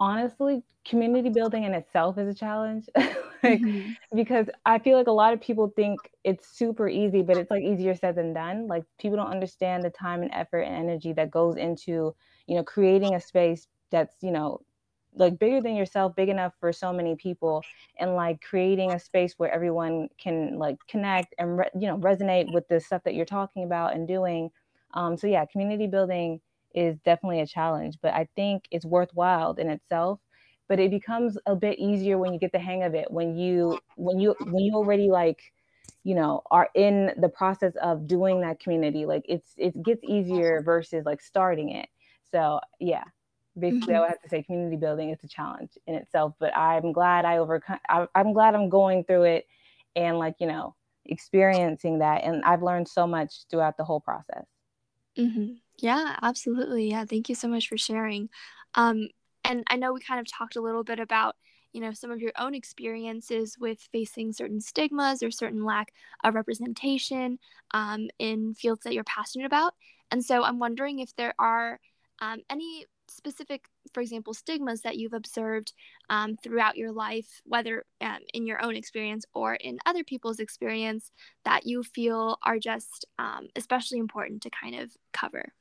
honestly, 0.00 0.62
community 0.84 1.30
building 1.30 1.64
in 1.64 1.74
itself 1.74 2.18
is 2.18 2.28
a 2.28 2.34
challenge. 2.34 2.88
like, 2.96 3.60
mm-hmm. 3.60 3.92
because 4.14 4.46
I 4.66 4.78
feel 4.78 4.96
like 4.98 5.06
a 5.06 5.12
lot 5.12 5.32
of 5.32 5.40
people 5.40 5.72
think 5.74 5.98
it's 6.24 6.48
super 6.48 6.88
easy, 6.88 7.22
but 7.22 7.36
it's 7.36 7.50
like 7.50 7.62
easier 7.62 7.94
said 7.94 8.16
than 8.16 8.32
done. 8.32 8.66
Like 8.66 8.84
people 8.98 9.16
don't 9.16 9.30
understand 9.30 9.82
the 9.82 9.90
time 9.90 10.22
and 10.22 10.30
effort 10.32 10.60
and 10.60 10.74
energy 10.74 11.12
that 11.14 11.30
goes 11.30 11.56
into, 11.56 12.14
you 12.46 12.56
know, 12.56 12.62
creating 12.62 13.14
a 13.14 13.20
space 13.20 13.68
that's, 13.90 14.16
you 14.22 14.30
know, 14.30 14.60
like 15.16 15.38
bigger 15.38 15.60
than 15.60 15.76
yourself, 15.76 16.16
big 16.16 16.28
enough 16.28 16.52
for 16.58 16.72
so 16.72 16.92
many 16.92 17.14
people, 17.14 17.62
and 17.98 18.14
like 18.14 18.40
creating 18.40 18.92
a 18.92 18.98
space 18.98 19.34
where 19.36 19.50
everyone 19.50 20.08
can 20.18 20.58
like 20.58 20.76
connect 20.88 21.34
and 21.38 21.58
re- 21.58 21.70
you 21.78 21.86
know 21.86 21.96
resonate 21.98 22.52
with 22.52 22.66
the 22.68 22.80
stuff 22.80 23.02
that 23.04 23.14
you're 23.14 23.24
talking 23.24 23.64
about 23.64 23.94
and 23.94 24.08
doing. 24.08 24.50
Um, 24.94 25.16
so 25.16 25.26
yeah, 25.26 25.44
community 25.46 25.86
building 25.86 26.40
is 26.74 26.98
definitely 27.00 27.40
a 27.40 27.46
challenge, 27.46 27.98
but 28.02 28.12
I 28.14 28.28
think 28.36 28.64
it's 28.70 28.84
worthwhile 28.84 29.52
in 29.54 29.70
itself. 29.70 30.20
But 30.66 30.80
it 30.80 30.90
becomes 30.90 31.36
a 31.44 31.54
bit 31.54 31.78
easier 31.78 32.16
when 32.16 32.32
you 32.32 32.38
get 32.38 32.52
the 32.52 32.58
hang 32.58 32.84
of 32.84 32.94
it. 32.94 33.10
When 33.10 33.36
you 33.36 33.78
when 33.96 34.18
you 34.18 34.34
when 34.40 34.64
you 34.64 34.74
already 34.74 35.10
like, 35.10 35.52
you 36.04 36.14
know, 36.14 36.42
are 36.50 36.70
in 36.74 37.12
the 37.18 37.28
process 37.28 37.74
of 37.82 38.06
doing 38.06 38.40
that 38.40 38.60
community, 38.60 39.04
like 39.04 39.26
it's 39.28 39.52
it 39.58 39.80
gets 39.82 40.02
easier 40.04 40.62
versus 40.62 41.04
like 41.04 41.20
starting 41.20 41.70
it. 41.70 41.88
So 42.30 42.60
yeah, 42.80 43.04
basically 43.58 43.88
mm-hmm. 43.88 43.96
I 43.96 44.00
would 44.00 44.08
have 44.08 44.22
to 44.22 44.28
say 44.28 44.42
community 44.42 44.76
building 44.76 45.10
is 45.10 45.18
a 45.22 45.28
challenge 45.28 45.72
in 45.86 45.94
itself. 45.94 46.34
But 46.38 46.56
I'm 46.56 46.92
glad 46.92 47.24
I 47.24 47.38
overcome. 47.38 47.78
I'm 48.14 48.32
glad 48.32 48.54
I'm 48.54 48.68
going 48.68 49.04
through 49.04 49.24
it, 49.24 49.46
and 49.96 50.18
like 50.18 50.36
you 50.40 50.46
know, 50.46 50.74
experiencing 51.04 51.98
that, 51.98 52.24
and 52.24 52.42
I've 52.44 52.62
learned 52.62 52.88
so 52.88 53.06
much 53.06 53.44
throughout 53.50 53.76
the 53.76 53.84
whole 53.84 54.00
process. 54.00 54.46
Mm-hmm. 55.18 55.54
Yeah, 55.78 56.16
absolutely. 56.22 56.90
Yeah, 56.90 57.04
thank 57.04 57.28
you 57.28 57.34
so 57.34 57.48
much 57.48 57.68
for 57.68 57.76
sharing. 57.76 58.28
Um, 58.74 59.08
and 59.44 59.64
I 59.68 59.76
know 59.76 59.92
we 59.92 60.00
kind 60.00 60.20
of 60.20 60.26
talked 60.30 60.56
a 60.56 60.60
little 60.60 60.84
bit 60.84 61.00
about, 61.00 61.36
you 61.72 61.80
know, 61.80 61.92
some 61.92 62.10
of 62.10 62.20
your 62.20 62.32
own 62.38 62.54
experiences 62.54 63.56
with 63.58 63.80
facing 63.92 64.32
certain 64.32 64.60
stigmas 64.60 65.22
or 65.22 65.30
certain 65.30 65.64
lack 65.64 65.88
of 66.22 66.34
representation 66.34 67.38
um, 67.72 68.08
in 68.18 68.54
fields 68.54 68.82
that 68.84 68.94
you're 68.94 69.04
passionate 69.04 69.46
about. 69.46 69.74
And 70.10 70.24
so 70.24 70.44
I'm 70.44 70.58
wondering 70.60 71.00
if 71.00 71.14
there 71.16 71.34
are 71.38 71.80
um, 72.20 72.40
any 72.48 72.86
specific, 73.08 73.64
for 73.92 74.00
example, 74.00 74.32
stigmas 74.32 74.80
that 74.82 74.96
you've 74.96 75.12
observed 75.12 75.72
um, 76.08 76.36
throughout 76.42 76.76
your 76.76 76.92
life, 76.92 77.42
whether 77.44 77.84
um, 78.00 78.18
in 78.32 78.46
your 78.46 78.62
own 78.64 78.76
experience 78.76 79.24
or 79.34 79.54
in 79.54 79.78
other 79.84 80.04
people's 80.04 80.38
experience, 80.38 81.10
that 81.44 81.66
you 81.66 81.82
feel 81.82 82.38
are 82.44 82.58
just 82.58 83.04
um, 83.18 83.48
especially 83.56 83.98
important 83.98 84.42
to 84.42 84.50
kind 84.50 84.76
of 84.76 84.92
cover? 85.12 85.52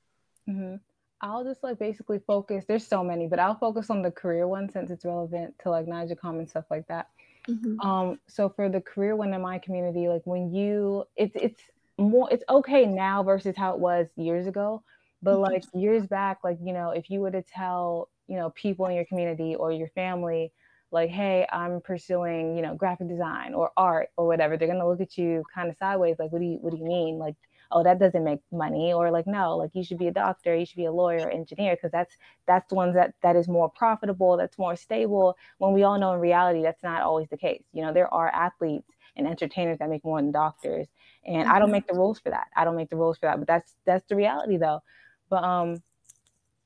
Mm-hmm. 0.50 0.76
I'll 1.22 1.44
just 1.44 1.64
like 1.64 1.80
basically 1.80 2.20
focus. 2.28 2.66
There's 2.68 2.86
so 2.86 3.04
many, 3.04 3.28
but 3.28 3.40
I'll 3.40 3.56
focus 3.56 3.90
on 3.90 4.02
the 4.02 4.12
career 4.12 4.48
one 4.48 4.70
since 4.70 4.92
it's 4.92 5.06
relevant 5.06 5.56
to 5.60 5.70
like 5.70 5.86
NaijaCom 5.86 6.40
and 6.40 6.50
stuff 6.50 6.66
like 6.70 6.88
that. 6.88 7.08
Mm-hmm. 7.48 7.80
Um, 7.80 8.20
so 8.28 8.50
for 8.50 8.70
the 8.70 8.82
career 8.82 9.16
one 9.16 9.34
in 9.34 9.42
my 9.42 9.58
community, 9.60 10.08
like 10.10 10.22
when 10.26 10.54
you, 10.54 11.06
it's 11.16 11.36
it's 11.36 11.62
more, 11.98 12.28
it's 12.32 12.44
okay 12.50 12.86
now 12.86 13.24
versus 13.24 13.56
how 13.56 13.74
it 13.74 13.80
was 13.80 14.08
years 14.18 14.48
ago. 14.48 14.84
But 15.22 15.36
mm-hmm. 15.36 15.54
like 15.54 15.64
years 15.74 16.06
back, 16.06 16.40
like 16.44 16.58
you 16.62 16.74
know, 16.74 16.92
if 16.92 17.10
you 17.10 17.22
were 17.22 17.32
to 17.32 17.42
tell 17.42 18.10
you 18.28 18.36
know 18.36 18.50
people 18.52 18.86
in 18.88 18.96
your 18.96 19.06
community 19.06 19.56
or 19.56 19.72
your 19.72 19.90
family, 19.90 20.52
like, 20.92 21.10
hey, 21.10 21.48
I'm 21.52 21.82
pursuing, 21.82 22.56
you 22.56 22.62
know, 22.62 22.76
graphic 22.76 23.10
design 23.10 23.54
or 23.54 23.72
art 23.76 24.10
or 24.18 24.28
whatever, 24.28 24.58
they're 24.58 24.68
gonna 24.68 24.88
look 24.88 25.02
at 25.02 25.18
you 25.18 25.44
kind 25.54 25.70
of 25.70 25.78
sideways, 25.78 26.18
like, 26.20 26.32
what 26.32 26.40
do 26.40 26.46
you 26.46 26.58
what 26.62 26.72
do 26.72 26.78
you 26.78 26.86
mean? 26.86 27.18
Like, 27.18 27.36
oh, 27.74 27.84
that 27.84 28.00
doesn't 28.00 28.24
make 28.24 28.40
money, 28.52 28.94
or 28.94 29.12
like, 29.12 29.28
no, 29.28 29.58
like 29.58 29.72
you 29.74 29.84
should 29.84 29.98
be 29.98 30.08
a 30.08 30.12
doctor, 30.12 30.56
you 30.56 30.66
should 30.66 30.78
be 30.78 30.86
a 30.86 30.92
lawyer, 30.92 31.30
engineer, 31.30 31.76
because 31.76 31.92
that's 31.92 32.16
that's 32.48 32.70
the 32.70 32.76
ones 32.76 32.94
that 32.94 33.14
that 33.22 33.36
is 33.36 33.48
more 33.48 33.70
profitable, 33.70 34.38
that's 34.38 34.58
more 34.58 34.76
stable. 34.76 35.36
When 35.58 35.74
we 35.74 35.84
all 35.84 36.00
know 36.00 36.14
in 36.14 36.20
reality 36.20 36.62
that's 36.62 36.84
not 36.84 37.02
always 37.02 37.28
the 37.30 37.38
case. 37.38 37.64
You 37.74 37.82
know, 37.84 37.94
there 37.94 38.14
are 38.14 38.30
athletes 38.30 38.90
and 39.16 39.28
entertainers 39.28 39.80
that 39.80 39.90
make 39.90 40.06
more 40.06 40.22
than 40.22 40.32
doctors, 40.32 40.88
and 41.26 41.44
mm-hmm. 41.44 41.52
I 41.52 41.60
don't 41.60 41.72
make 41.72 41.88
the 41.88 41.96
rules 41.96 42.20
for 42.20 42.30
that. 42.30 42.48
I 42.56 42.64
don't 42.64 42.76
make 42.76 42.90
the 42.90 42.98
rules 42.98 43.18
for 43.18 43.26
that, 43.28 43.40
but 43.40 43.48
that's 43.48 43.76
that's 43.86 44.08
the 44.08 44.16
reality 44.16 44.58
though. 44.58 44.82
But 45.30 45.44
um, 45.44 45.82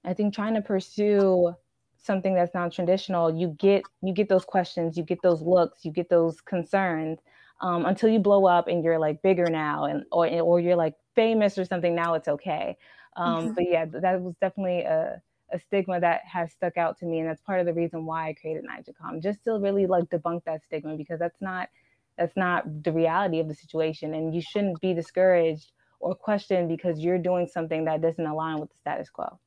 I 0.03 0.13
think 0.13 0.33
trying 0.33 0.53
to 0.55 0.61
pursue 0.61 1.55
something 1.97 2.33
that's 2.33 2.53
non-traditional 2.53 3.35
you 3.35 3.49
get 3.59 3.83
you 4.01 4.13
get 4.13 4.29
those 4.29 4.45
questions 4.45 4.95
you 4.97 5.03
get 5.03 5.21
those 5.21 5.41
looks 5.41 5.83
you 5.83 5.91
get 5.91 6.09
those 6.09 6.39
concerns 6.41 7.19
um, 7.61 7.85
until 7.85 8.09
you 8.09 8.19
blow 8.19 8.45
up 8.45 8.67
and 8.67 8.83
you're 8.83 8.99
like 8.99 9.21
bigger 9.21 9.47
now 9.47 9.85
and 9.85 10.03
or 10.11 10.27
or 10.41 10.59
you're 10.59 10.75
like 10.75 10.93
famous 11.15 11.57
or 11.57 11.65
something 11.65 11.95
now 11.95 12.13
it's 12.13 12.27
okay 12.27 12.77
um, 13.15 13.45
mm-hmm. 13.45 13.53
but 13.53 13.69
yeah 13.69 13.85
that 13.85 14.21
was 14.21 14.35
definitely 14.39 14.81
a, 14.81 15.21
a 15.51 15.59
stigma 15.59 15.99
that 15.99 16.21
has 16.31 16.51
stuck 16.51 16.77
out 16.77 16.97
to 16.97 17.05
me 17.05 17.19
and 17.19 17.27
that's 17.27 17.41
part 17.41 17.59
of 17.59 17.65
the 17.65 17.73
reason 17.73 18.05
why 18.05 18.29
i 18.29 18.33
created 18.33 18.63
NaijaCom 18.65 19.21
just 19.21 19.43
to 19.43 19.57
really 19.59 19.87
like 19.87 20.05
debunk 20.05 20.43
that 20.45 20.63
stigma 20.63 20.95
because 20.95 21.19
that's 21.19 21.41
not 21.41 21.69
that's 22.17 22.35
not 22.35 22.83
the 22.83 22.91
reality 22.91 23.39
of 23.39 23.47
the 23.47 23.55
situation 23.55 24.13
and 24.13 24.33
you 24.33 24.41
shouldn't 24.41 24.79
be 24.81 24.93
discouraged 24.93 25.71
or 25.99 26.13
questioned 26.13 26.67
because 26.67 26.99
you're 26.99 27.17
doing 27.17 27.47
something 27.47 27.85
that 27.85 28.01
doesn't 28.01 28.25
align 28.25 28.59
with 28.59 28.69
the 28.69 28.75
status 28.81 29.09
quo 29.09 29.39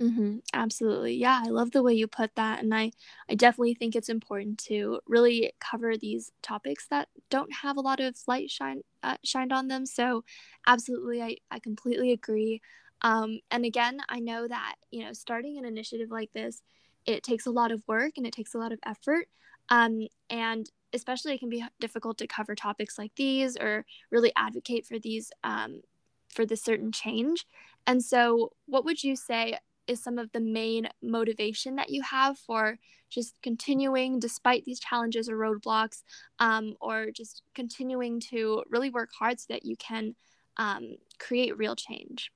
Mm-hmm, 0.00 0.38
absolutely. 0.52 1.14
Yeah, 1.14 1.40
I 1.42 1.48
love 1.48 1.70
the 1.70 1.82
way 1.82 1.94
you 1.94 2.06
put 2.06 2.34
that. 2.34 2.62
And 2.62 2.74
I, 2.74 2.92
I 3.30 3.34
definitely 3.34 3.72
think 3.74 3.96
it's 3.96 4.10
important 4.10 4.58
to 4.66 5.00
really 5.06 5.52
cover 5.58 5.96
these 5.96 6.32
topics 6.42 6.86
that 6.88 7.08
don't 7.30 7.50
have 7.62 7.78
a 7.78 7.80
lot 7.80 8.00
of 8.00 8.14
light 8.26 8.50
shine 8.50 8.82
uh, 9.02 9.16
shined 9.24 9.54
on 9.54 9.68
them. 9.68 9.86
So, 9.86 10.22
absolutely, 10.66 11.22
I, 11.22 11.36
I 11.50 11.60
completely 11.60 12.12
agree. 12.12 12.60
Um, 13.02 13.40
and 13.50 13.64
again, 13.64 14.00
I 14.10 14.20
know 14.20 14.46
that, 14.48 14.74
you 14.90 15.02
know, 15.04 15.14
starting 15.14 15.56
an 15.56 15.64
initiative 15.64 16.10
like 16.10 16.30
this, 16.34 16.60
it 17.06 17.22
takes 17.22 17.46
a 17.46 17.50
lot 17.50 17.72
of 17.72 17.82
work 17.88 18.12
and 18.18 18.26
it 18.26 18.34
takes 18.34 18.54
a 18.54 18.58
lot 18.58 18.72
of 18.72 18.78
effort. 18.84 19.28
Um, 19.70 20.08
and 20.28 20.70
especially 20.92 21.34
it 21.34 21.40
can 21.40 21.48
be 21.48 21.64
difficult 21.80 22.18
to 22.18 22.26
cover 22.26 22.54
topics 22.54 22.98
like 22.98 23.12
these 23.16 23.56
or 23.56 23.86
really 24.10 24.32
advocate 24.36 24.86
for 24.86 24.98
these 24.98 25.30
um, 25.42 25.80
for 26.28 26.44
this 26.44 26.62
certain 26.62 26.92
change. 26.92 27.46
And 27.86 28.02
so, 28.04 28.52
what 28.66 28.84
would 28.84 29.02
you 29.04 29.16
say 29.16 29.58
is 29.86 30.02
some 30.02 30.18
of 30.18 30.30
the 30.32 30.40
main 30.40 30.88
motivation 31.02 31.76
that 31.76 31.90
you 31.90 32.02
have 32.02 32.38
for 32.38 32.78
just 33.08 33.34
continuing 33.42 34.18
despite 34.18 34.64
these 34.64 34.80
challenges 34.80 35.28
or 35.28 35.36
roadblocks 35.36 36.02
um, 36.38 36.74
or 36.80 37.10
just 37.10 37.42
continuing 37.54 38.20
to 38.20 38.62
really 38.70 38.90
work 38.90 39.10
hard 39.18 39.38
so 39.38 39.46
that 39.50 39.64
you 39.64 39.76
can 39.76 40.14
um, 40.56 40.96
create 41.18 41.56
real 41.56 41.76
change 41.76 42.32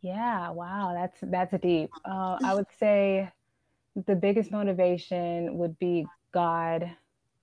yeah 0.00 0.50
wow 0.50 0.92
that's 0.94 1.18
that's 1.22 1.54
deep 1.62 1.90
uh, 2.04 2.36
i 2.44 2.54
would 2.54 2.66
say 2.78 3.28
the 4.06 4.14
biggest 4.14 4.50
motivation 4.50 5.56
would 5.56 5.78
be 5.78 6.06
god 6.32 6.90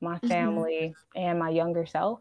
my 0.02 0.16
mm-hmm. 0.18 0.28
family 0.28 0.94
mm-hmm. 0.94 1.20
and 1.28 1.40
my 1.40 1.50
younger 1.50 1.86
self 1.86 2.20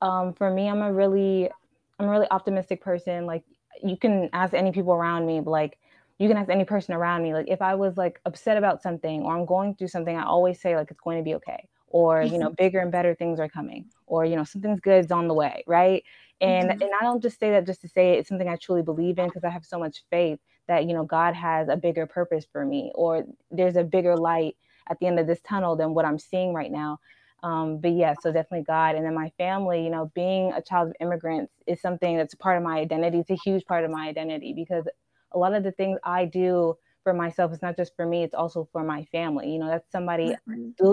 um, 0.00 0.32
for 0.32 0.50
me 0.50 0.68
i'm 0.68 0.80
a 0.80 0.92
really 0.92 1.50
i'm 1.98 2.06
a 2.06 2.10
really 2.10 2.30
optimistic 2.30 2.80
person 2.80 3.26
like 3.26 3.42
you 3.82 3.96
can 3.96 4.30
ask 4.32 4.54
any 4.54 4.72
people 4.72 4.92
around 4.92 5.26
me 5.26 5.40
like 5.40 5.78
you 6.18 6.28
can 6.28 6.36
ask 6.36 6.50
any 6.50 6.64
person 6.64 6.94
around 6.94 7.22
me 7.22 7.32
like 7.32 7.46
if 7.48 7.60
i 7.60 7.74
was 7.74 7.96
like 7.96 8.20
upset 8.24 8.56
about 8.56 8.82
something 8.82 9.22
or 9.22 9.36
i'm 9.36 9.46
going 9.46 9.74
through 9.74 9.88
something 9.88 10.16
i 10.16 10.24
always 10.24 10.60
say 10.60 10.76
like 10.76 10.90
it's 10.90 11.00
going 11.00 11.18
to 11.18 11.24
be 11.24 11.34
okay 11.34 11.68
or 11.88 12.22
you 12.22 12.38
know 12.38 12.46
mm-hmm. 12.46 12.54
bigger 12.56 12.80
and 12.80 12.90
better 12.92 13.14
things 13.14 13.38
are 13.38 13.48
coming 13.48 13.86
or 14.06 14.24
you 14.24 14.36
know 14.36 14.44
something's 14.44 14.80
good 14.80 15.04
is 15.04 15.10
on 15.10 15.28
the 15.28 15.34
way 15.34 15.62
right 15.66 16.02
and 16.40 16.68
mm-hmm. 16.68 16.82
and 16.82 16.90
i 17.00 17.04
don't 17.04 17.22
just 17.22 17.38
say 17.38 17.50
that 17.50 17.66
just 17.66 17.80
to 17.80 17.88
say 17.88 18.14
it. 18.14 18.18
it's 18.18 18.28
something 18.28 18.48
i 18.48 18.56
truly 18.56 18.82
believe 18.82 19.18
in 19.18 19.26
because 19.26 19.44
i 19.44 19.50
have 19.50 19.64
so 19.64 19.78
much 19.78 20.02
faith 20.10 20.38
that 20.66 20.86
you 20.86 20.94
know 20.94 21.04
god 21.04 21.34
has 21.34 21.68
a 21.68 21.76
bigger 21.76 22.06
purpose 22.06 22.46
for 22.50 22.64
me 22.64 22.90
or 22.94 23.24
there's 23.50 23.76
a 23.76 23.84
bigger 23.84 24.16
light 24.16 24.56
at 24.88 24.98
the 24.98 25.06
end 25.06 25.18
of 25.18 25.26
this 25.26 25.40
tunnel 25.42 25.76
than 25.76 25.94
what 25.94 26.04
i'm 26.04 26.18
seeing 26.18 26.52
right 26.52 26.72
now 26.72 26.98
um, 27.42 27.76
but 27.76 27.92
yeah 27.92 28.14
so 28.20 28.32
definitely 28.32 28.64
god 28.64 28.96
and 28.96 29.04
then 29.04 29.14
my 29.14 29.30
family 29.36 29.84
you 29.84 29.90
know 29.90 30.10
being 30.14 30.52
a 30.52 30.62
child 30.62 30.88
of 30.88 30.94
immigrants 31.00 31.52
is 31.66 31.80
something 31.80 32.16
that's 32.16 32.34
a 32.34 32.38
part 32.38 32.56
of 32.56 32.62
my 32.62 32.78
identity 32.78 33.18
it's 33.18 33.30
a 33.30 33.38
huge 33.44 33.64
part 33.66 33.84
of 33.84 33.90
my 33.90 34.08
identity 34.08 34.52
because 34.52 34.86
a 35.34 35.38
lot 35.38 35.54
of 35.54 35.62
the 35.62 35.72
things 35.72 35.98
I 36.04 36.24
do 36.24 36.76
for 37.04 37.12
myself 37.12 37.52
it's 37.52 37.62
not 37.62 37.76
just 37.76 37.94
for 37.94 38.06
me 38.06 38.24
it's 38.24 38.34
also 38.34 38.66
for 38.72 38.82
my 38.82 39.04
family 39.12 39.52
you 39.52 39.58
know 39.58 39.68
that's 39.68 39.92
somebody 39.92 40.34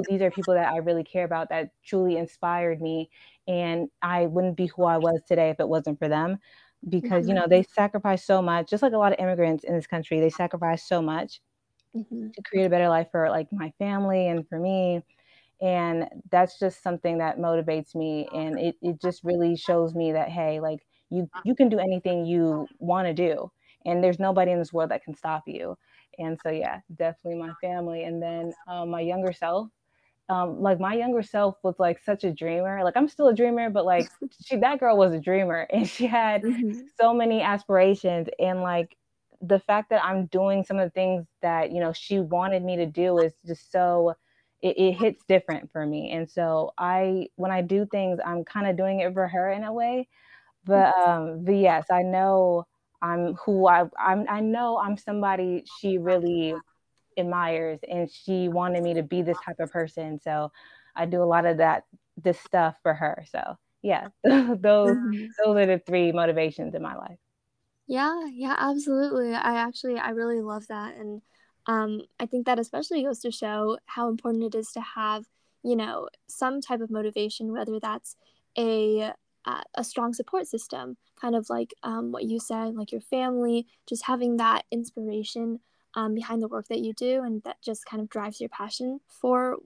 these 0.10 0.22
are 0.22 0.30
people 0.30 0.54
that 0.54 0.72
i 0.72 0.78
really 0.78 1.06
care 1.06 1.24
about 1.24 1.50
that 1.50 1.70
truly 1.84 2.18
inspired 2.18 2.82
me 2.82 3.10
and 3.48 3.88
i 4.02 4.26
wouldn't 4.28 4.58
be 4.58 4.68
who 4.68 4.84
i 4.84 4.98
was 4.98 5.22
today 5.26 5.50
if 5.50 5.60
it 5.60 5.68
wasn't 5.68 5.98
for 5.98 6.10
them 6.10 6.38
because 6.90 7.24
mm-hmm. 7.24 7.30
you 7.30 7.36
know 7.36 7.48
they 7.48 7.64
sacrifice 7.64 8.26
so 8.26 8.42
much 8.42 8.70
just 8.70 8.84
like 8.84 8.94
a 8.94 8.98
lot 8.98 9.14
of 9.14 9.20
immigrants 9.20 9.64
in 9.64 9.74
this 9.74 9.88
country 9.88 10.20
they 10.20 10.30
sacrifice 10.30 10.84
so 10.84 11.02
much 11.02 11.42
mm-hmm. 11.96 12.28
to 12.36 12.42
create 12.44 12.66
a 12.66 12.70
better 12.70 12.90
life 12.90 13.08
for 13.10 13.30
like 13.30 13.48
my 13.52 13.72
family 13.80 14.28
and 14.28 14.48
for 14.50 14.60
me 14.60 15.02
and 15.62 16.08
that's 16.30 16.60
just 16.60 16.84
something 16.84 17.20
that 17.20 17.38
motivates 17.38 17.96
me 17.96 18.28
and 18.34 18.60
it, 18.60 18.76
it 18.82 19.00
just 19.02 19.24
really 19.24 19.56
shows 19.56 19.96
me 19.96 20.12
that 20.12 20.28
hey 20.28 20.60
like 20.60 20.80
you 21.10 21.30
you 21.46 21.56
can 21.56 21.70
do 21.70 21.80
anything 21.80 22.26
you 22.26 22.68
want 22.80 23.08
to 23.08 23.14
do 23.14 23.50
and 23.86 24.04
there's 24.04 24.20
nobody 24.20 24.52
in 24.52 24.60
this 24.60 24.74
world 24.74 24.92
that 24.92 25.04
can 25.04 25.16
stop 25.16 25.44
you. 25.48 25.78
And 26.20 26.40
so 26.44 26.50
yeah 26.50 26.80
definitely 26.96 27.40
my 27.40 27.54
family. 27.62 28.04
And 28.04 28.22
then 28.22 28.54
um, 28.68 28.90
my 28.90 29.02
younger 29.02 29.34
self 29.34 29.70
um, 30.30 30.62
like 30.62 30.80
my 30.80 30.94
younger 30.94 31.24
self 31.24 31.58
was 31.62 31.76
like 31.78 32.00
such 32.00 32.24
a 32.24 32.32
dreamer. 32.32 32.84
Like 32.84 32.96
i'm 32.96 33.10
still 33.10 33.28
a 33.28 33.36
dreamer 33.36 33.70
but 33.70 33.86
like 33.86 34.10
she 34.46 34.56
that 34.58 34.80
girl 34.80 34.98
was 34.98 35.14
a 35.14 35.20
dreamer 35.20 35.68
and 35.72 35.88
she 35.88 36.08
had 36.08 36.44
mm-hmm. 36.44 36.80
so 37.00 37.14
many 37.14 37.42
aspirations. 37.42 38.28
And 38.40 38.62
like 38.62 38.96
the 39.42 39.60
fact 39.60 39.90
that 39.90 40.04
i'm 40.04 40.28
doing 40.28 40.64
some 40.64 40.78
of 40.78 40.86
the 40.86 40.92
things 40.92 41.26
that 41.42 41.72
you 41.72 41.80
know 41.80 41.92
she 41.92 42.20
wanted 42.20 42.64
me 42.64 42.76
to 42.76 42.86
do 42.86 43.18
is 43.18 43.34
just 43.46 43.72
so 43.72 44.14
it, 44.62 44.78
it 44.78 44.92
hits 44.94 45.24
different 45.28 45.72
for 45.72 45.86
me. 45.86 46.12
And 46.12 46.30
so 46.30 46.72
i 46.78 47.28
when 47.36 47.52
i 47.52 47.62
do 47.62 47.86
things 47.86 48.20
i'm 48.26 48.44
kind 48.46 48.68
of 48.68 48.78
doing 48.78 49.00
it 49.00 49.14
for 49.14 49.28
her 49.28 49.52
in 49.52 49.64
a 49.64 49.74
way. 49.74 50.08
But 50.64 50.96
um 50.96 51.44
but 51.44 51.56
yes 51.56 51.88
i 51.92 52.04
know 52.04 52.66
I'm 53.02 53.36
who 53.46 53.68
I 53.68 53.86
I'm 54.00 54.26
I 54.30 54.42
know 54.42 54.78
I'm 54.78 54.98
somebody 54.98 55.64
she 55.80 55.98
really 55.98 56.56
admires 57.18 57.80
and 57.90 58.10
she 58.12 58.48
wanted 58.48 58.84
me 58.84 58.94
to 58.96 59.04
be 59.04 59.22
this 59.22 59.38
type 59.46 59.60
of 59.60 59.72
person. 59.72 60.20
So 60.20 60.52
I 60.96 61.06
do 61.06 61.22
a 61.22 61.26
lot 61.26 61.46
of 61.46 61.58
that 61.58 61.84
this 62.18 62.40
stuff 62.40 62.76
for 62.84 62.94
her. 62.94 63.26
So 63.32 63.58
yeah, 63.82 64.10
those 64.24 64.96
mm-hmm. 64.98 65.26
those 65.44 65.58
are 65.58 65.66
the 65.66 65.82
three 65.86 66.12
motivations 66.12 66.76
in 66.76 66.82
my 66.82 66.96
life. 66.96 67.18
Yeah, 67.88 68.26
yeah, 68.32 68.56
absolutely. 68.58 69.34
I 69.34 69.56
actually 69.56 69.98
I 69.98 70.12
really 70.12 70.42
love 70.42 70.68
that 70.68 70.96
and 70.96 71.22
um 71.68 72.02
I 72.20 72.26
think 72.26 72.46
that 72.46 72.60
especially 72.60 73.04
goes 73.04 73.20
to 73.20 73.32
show 73.32 73.78
how 73.86 74.10
important 74.10 74.44
it 74.44 74.58
is 74.58 74.72
to 74.74 74.82
have, 74.82 75.26
you 75.64 75.76
know, 75.76 76.10
some 76.28 76.62
type 76.62 76.82
of 76.82 76.92
motivation 76.92 77.52
whether 77.52 77.80
that's 77.80 78.16
a 78.58 79.14
uh, 79.46 79.62
a 79.76 79.84
strong 79.84 80.14
support 80.14 80.48
system, 80.48 80.98
kind 81.20 81.36
of 81.36 81.50
like 81.50 81.74
um, 81.84 82.12
what 82.12 82.24
you 82.24 82.40
said, 82.40 82.76
like 82.76 82.92
your 82.92 83.02
family, 83.02 83.68
just 83.88 84.06
having 84.06 84.38
that 84.38 84.64
inspiration 84.72 85.60
um, 85.96 86.16
behind 86.16 86.42
the 86.42 86.48
work 86.48 86.68
that 86.70 86.80
you 86.80 86.94
do, 86.94 87.24
and 87.24 87.44
that 87.44 87.62
just 87.62 87.86
kind 87.86 88.02
of 88.02 88.10
drives 88.10 88.40
your 88.40 88.50
passion 88.50 89.00
for, 89.08 89.58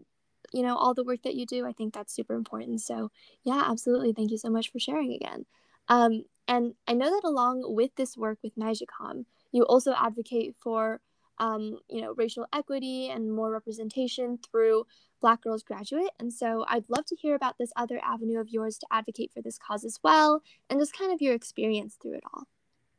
you 0.54 0.64
know, 0.64 0.76
all 0.76 0.94
the 0.94 1.04
work 1.04 1.22
that 1.24 1.36
you 1.36 1.46
do. 1.46 1.66
I 1.68 1.74
think 1.74 1.94
that's 1.94 2.16
super 2.16 2.34
important. 2.34 2.82
So, 2.82 3.12
yeah, 3.44 3.64
absolutely. 3.66 4.14
Thank 4.14 4.32
you 4.32 4.38
so 4.38 4.50
much 4.50 4.72
for 4.72 4.80
sharing 4.80 5.14
again. 5.14 5.46
Um, 5.88 6.24
and 6.48 6.74
I 6.88 6.94
know 6.94 7.10
that 7.10 7.28
along 7.28 7.64
with 7.76 7.96
this 7.96 8.18
work 8.18 8.40
with 8.44 8.56
NaijaCom, 8.56 9.26
you 9.52 9.64
also 9.64 9.94
advocate 9.94 10.56
for 10.58 11.02
um, 11.38 11.80
you 11.90 12.02
know, 12.02 12.14
racial 12.14 12.46
equity 12.54 13.10
and 13.10 13.32
more 13.32 13.52
representation 13.52 14.38
through 14.38 14.86
Black 15.26 15.42
Girls 15.42 15.64
Graduate. 15.64 16.12
And 16.20 16.32
so 16.32 16.66
I'd 16.68 16.88
love 16.88 17.08
to 17.08 17.16
hear 17.16 17.34
about 17.34 17.58
this 17.58 17.72
other 17.76 18.00
avenue 18.04 18.40
of 18.40 18.48
yours 18.48 18.78
to 18.78 18.86
advocate 18.92 19.32
for 19.34 19.42
this 19.42 19.58
cause 19.58 19.84
as 19.84 19.98
well, 20.04 20.44
and 20.70 20.80
just 20.80 20.96
kind 20.96 21.12
of 21.12 21.20
your 21.20 21.34
experience 21.34 21.98
through 22.00 22.18
it 22.18 22.24
all. 22.32 22.44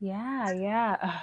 Yeah, 0.00 0.50
yeah. 0.50 1.20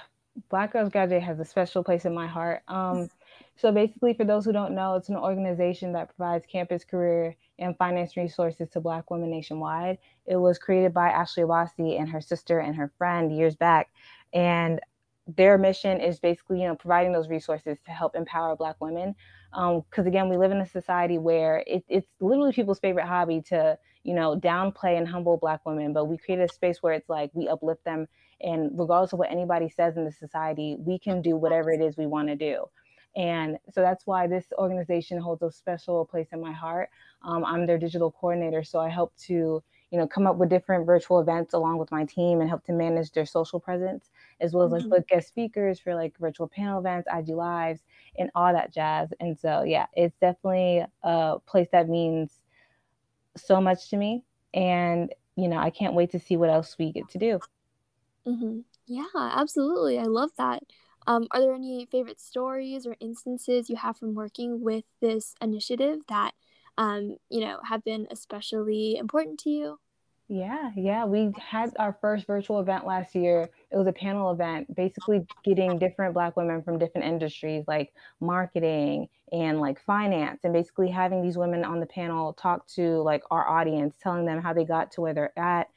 Black 0.49 0.71
Girls 0.71 0.87
Graduate 0.87 1.21
has 1.21 1.41
a 1.41 1.45
special 1.45 1.83
place 1.83 2.05
in 2.05 2.13
my 2.13 2.25
heart. 2.25 2.63
Um, 2.69 3.09
so 3.57 3.69
basically, 3.69 4.13
for 4.13 4.23
those 4.23 4.45
who 4.45 4.53
don't 4.53 4.73
know, 4.73 4.95
it's 4.95 5.09
an 5.09 5.17
organization 5.17 5.91
that 5.91 6.15
provides 6.15 6.45
campus 6.45 6.85
career 6.85 7.35
and 7.59 7.77
finance 7.77 8.15
resources 8.15 8.69
to 8.69 8.79
Black 8.79 9.11
women 9.11 9.29
nationwide. 9.29 9.97
It 10.25 10.37
was 10.37 10.57
created 10.57 10.93
by 10.93 11.09
Ashley 11.09 11.43
Awasi 11.43 11.99
and 11.99 12.07
her 12.07 12.21
sister 12.21 12.59
and 12.59 12.77
her 12.77 12.93
friend 12.97 13.35
years 13.35 13.57
back. 13.57 13.89
And 14.31 14.79
their 15.27 15.57
mission 15.57 15.99
is 16.01 16.19
basically 16.19 16.61
you 16.61 16.67
know 16.67 16.75
providing 16.75 17.13
those 17.13 17.29
resources 17.29 17.77
to 17.85 17.91
help 17.91 18.15
empower 18.15 18.55
black 18.55 18.75
women 18.81 19.15
because 19.51 19.83
um, 19.99 20.07
again 20.07 20.29
we 20.29 20.37
live 20.37 20.51
in 20.51 20.61
a 20.61 20.65
society 20.65 21.17
where 21.17 21.63
it, 21.65 21.83
it's 21.87 22.09
literally 22.19 22.51
people's 22.51 22.79
favorite 22.79 23.05
hobby 23.05 23.41
to 23.41 23.77
you 24.03 24.13
know 24.13 24.37
downplay 24.37 24.97
and 24.97 25.07
humble 25.07 25.37
black 25.37 25.61
women 25.65 25.93
but 25.93 26.05
we 26.05 26.17
create 26.17 26.39
a 26.41 26.47
space 26.47 26.81
where 26.81 26.93
it's 26.93 27.09
like 27.09 27.31
we 27.33 27.47
uplift 27.47 27.83
them 27.85 28.05
and 28.41 28.71
regardless 28.77 29.13
of 29.13 29.19
what 29.19 29.31
anybody 29.31 29.69
says 29.69 29.95
in 29.95 30.03
the 30.03 30.11
society 30.11 30.75
we 30.79 30.99
can 30.99 31.21
do 31.21 31.37
whatever 31.37 31.71
it 31.71 31.81
is 31.81 31.97
we 31.97 32.05
want 32.07 32.27
to 32.27 32.35
do 32.35 32.65
And 33.15 33.57
so 33.71 33.81
that's 33.81 34.05
why 34.07 34.27
this 34.27 34.47
organization 34.57 35.19
holds 35.19 35.41
a 35.43 35.51
special 35.51 36.05
place 36.05 36.29
in 36.33 36.41
my 36.41 36.51
heart. 36.51 36.89
Um, 37.23 37.45
I'm 37.45 37.65
their 37.67 37.77
digital 37.77 38.11
coordinator, 38.11 38.63
so 38.63 38.79
I 38.79 38.89
help 38.89 39.15
to 39.27 39.63
you 39.93 39.99
know 39.99 40.07
come 40.07 40.25
up 40.25 40.37
with 40.37 40.49
different 40.49 40.87
virtual 40.87 41.19
events 41.19 41.53
along 41.53 41.77
with 41.77 41.91
my 41.91 42.03
team 42.03 42.41
and 42.41 42.49
help 42.49 42.63
to 42.65 42.73
manage 42.73 43.11
their 43.11 43.27
social 43.27 43.59
presence 43.59 44.09
as 44.41 44.51
well 44.51 44.65
as 44.65 44.71
mm-hmm. 44.71 44.89
like 44.89 45.01
book 45.01 45.07
guest 45.07 45.27
speakers 45.27 45.79
for 45.79 45.93
like 45.93 46.17
virtual 46.17 46.47
panel 46.47 46.79
events, 46.79 47.07
IG 47.15 47.29
lives, 47.29 47.81
and 48.17 48.31
all 48.33 48.51
that 48.51 48.73
jazz. 48.73 49.13
And 49.19 49.37
so 49.37 49.61
yeah, 49.61 49.85
it's 49.93 50.17
definitely 50.19 50.83
a 51.03 51.35
place 51.45 51.67
that 51.71 51.87
means 51.87 52.41
so 53.37 53.61
much 53.61 53.91
to 53.91 53.97
me, 53.97 54.23
and 54.55 55.13
you 55.35 55.47
know 55.47 55.57
I 55.57 55.69
can't 55.69 55.93
wait 55.93 56.09
to 56.11 56.19
see 56.19 56.37
what 56.37 56.49
else 56.49 56.75
we 56.79 56.91
get 56.91 57.07
to 57.09 57.19
do. 57.19 57.39
Mm-hmm. 58.27 58.59
Yeah, 58.87 59.05
absolutely. 59.15 59.99
I 59.99 60.05
love 60.05 60.31
that. 60.39 60.63
Um, 61.05 61.27
are 61.31 61.39
there 61.39 61.53
any 61.53 61.85
favorite 61.85 62.19
stories 62.19 62.87
or 62.87 62.95
instances 62.99 63.69
you 63.69 63.75
have 63.75 63.97
from 63.97 64.15
working 64.15 64.63
with 64.63 64.85
this 65.01 65.35
initiative 65.41 65.99
that, 66.07 66.31
um, 66.77 67.17
you 67.29 67.41
know, 67.41 67.59
have 67.67 67.83
been 67.83 68.07
especially 68.09 68.95
important 68.97 69.39
to 69.41 69.49
you? 69.49 69.79
Yeah, 70.29 70.71
yeah. 70.75 71.05
We 71.05 71.31
had 71.37 71.73
our 71.77 71.97
first 72.01 72.25
virtual 72.25 72.59
event 72.59 72.85
last 72.85 73.13
year. 73.13 73.49
It 73.71 73.77
was 73.77 73.87
a 73.87 73.91
panel 73.93 74.31
event, 74.31 74.73
basically 74.73 75.27
getting 75.43 75.77
different 75.77 76.13
Black 76.13 76.37
women 76.37 76.63
from 76.63 76.79
different 76.79 77.07
industries 77.07 77.65
like 77.67 77.93
marketing 78.21 79.09
and 79.31 79.59
like 79.59 79.79
finance, 79.81 80.39
and 80.43 80.53
basically 80.53 80.89
having 80.89 81.21
these 81.21 81.37
women 81.37 81.65
on 81.65 81.79
the 81.79 81.85
panel 81.85 82.33
talk 82.33 82.65
to 82.67 83.01
like 83.01 83.23
our 83.31 83.47
audience, 83.47 83.95
telling 84.01 84.25
them 84.25 84.41
how 84.41 84.53
they 84.53 84.63
got 84.63 84.91
to 84.93 85.01
where 85.01 85.13
they're 85.13 85.37
at, 85.37 85.67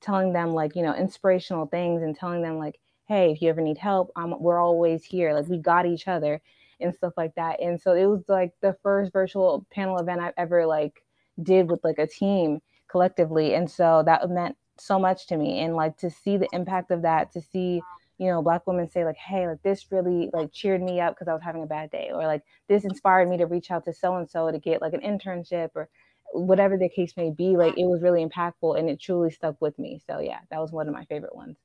telling 0.00 0.32
them 0.32 0.52
like, 0.52 0.76
you 0.76 0.82
know, 0.82 0.94
inspirational 0.94 1.66
things 1.66 2.02
and 2.02 2.14
telling 2.16 2.42
them 2.42 2.58
like, 2.58 2.78
hey, 3.08 3.32
if 3.32 3.40
you 3.42 3.48
ever 3.48 3.60
need 3.62 3.78
help, 3.78 4.10
um, 4.16 4.34
we're 4.38 4.60
always 4.60 5.04
here. 5.04 5.32
Like 5.32 5.48
we 5.48 5.58
got 5.58 5.86
each 5.86 6.08
other 6.08 6.40
and 6.80 6.94
stuff 6.94 7.14
like 7.16 7.34
that. 7.36 7.60
And 7.60 7.80
so 7.80 7.94
it 7.94 8.06
was 8.06 8.22
like 8.28 8.52
the 8.60 8.76
first 8.82 9.12
virtual 9.12 9.66
panel 9.72 9.98
event 9.98 10.20
I've 10.20 10.34
ever 10.36 10.66
like 10.66 11.02
did 11.42 11.70
with 11.70 11.82
like 11.84 11.98
a 11.98 12.06
team 12.06 12.60
collectively. 12.94 13.54
And 13.54 13.68
so 13.68 14.04
that 14.06 14.30
meant 14.30 14.56
so 14.78 15.00
much 15.00 15.26
to 15.26 15.36
me. 15.36 15.60
And 15.62 15.74
like 15.74 15.96
to 15.96 16.10
see 16.10 16.36
the 16.36 16.48
impact 16.52 16.92
of 16.92 17.02
that, 17.02 17.32
to 17.32 17.40
see, 17.40 17.82
you 18.18 18.28
know, 18.28 18.40
black 18.40 18.68
women 18.68 18.88
say 18.88 19.04
like, 19.04 19.16
hey, 19.16 19.48
like 19.48 19.60
this 19.64 19.90
really 19.90 20.30
like 20.32 20.52
cheered 20.52 20.80
me 20.80 21.00
up 21.00 21.16
because 21.16 21.26
I 21.26 21.32
was 21.32 21.42
having 21.42 21.64
a 21.64 21.66
bad 21.66 21.90
day, 21.90 22.10
or 22.14 22.24
like 22.24 22.44
this 22.68 22.84
inspired 22.84 23.28
me 23.28 23.36
to 23.38 23.46
reach 23.46 23.72
out 23.72 23.84
to 23.86 23.92
so 23.92 24.14
and 24.14 24.30
so 24.30 24.52
to 24.52 24.60
get 24.60 24.80
like 24.80 24.92
an 24.92 25.00
internship 25.00 25.70
or 25.74 25.88
whatever 26.32 26.76
the 26.78 26.88
case 26.88 27.16
may 27.16 27.30
be. 27.32 27.56
Like 27.56 27.76
it 27.76 27.86
was 27.86 28.00
really 28.00 28.24
impactful 28.24 28.78
and 28.78 28.88
it 28.88 29.00
truly 29.00 29.32
stuck 29.32 29.60
with 29.60 29.76
me. 29.76 30.00
So 30.06 30.20
yeah, 30.20 30.38
that 30.52 30.60
was 30.60 30.70
one 30.70 30.86
of 30.86 30.94
my 30.94 31.04
favorite 31.06 31.34
ones. 31.34 31.56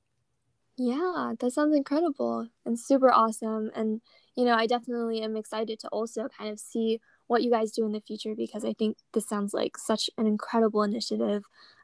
Yeah, 0.77 1.33
that 1.39 1.51
sounds 1.51 1.75
incredible 1.75 2.48
and 2.65 2.79
super 2.79 3.12
awesome. 3.12 3.69
And, 3.75 4.01
you 4.36 4.45
know, 4.45 4.55
I 4.55 4.65
definitely 4.65 5.21
am 5.21 5.36
excited 5.36 5.77
to 5.81 5.89
also 5.89 6.27
kind 6.29 6.50
of 6.50 6.59
see 6.59 7.01
what 7.29 7.43
you 7.43 7.51
guys 7.51 7.71
do 7.71 7.86
in 7.86 7.91
the 7.91 8.01
future 8.01 8.33
because 8.36 8.65
I 8.65 8.74
think 8.74 8.98
this 9.13 9.29
sounds 9.29 9.53
like 9.53 9.77
such 9.77 10.09
an 10.17 10.25
incredible 10.25 10.81
initiative. 10.81 11.43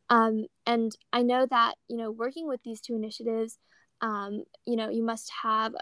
Um, 0.09 0.47
and 0.65 0.91
I 1.13 1.21
know 1.21 1.45
that, 1.45 1.75
you 1.87 1.97
know, 1.97 2.09
working 2.09 2.47
with 2.47 2.61
these 2.63 2.81
two 2.81 2.95
initiatives, 2.95 3.59
um, 4.01 4.43
you 4.65 4.75
know, 4.75 4.89
you 4.89 5.03
must 5.03 5.31
have 5.43 5.75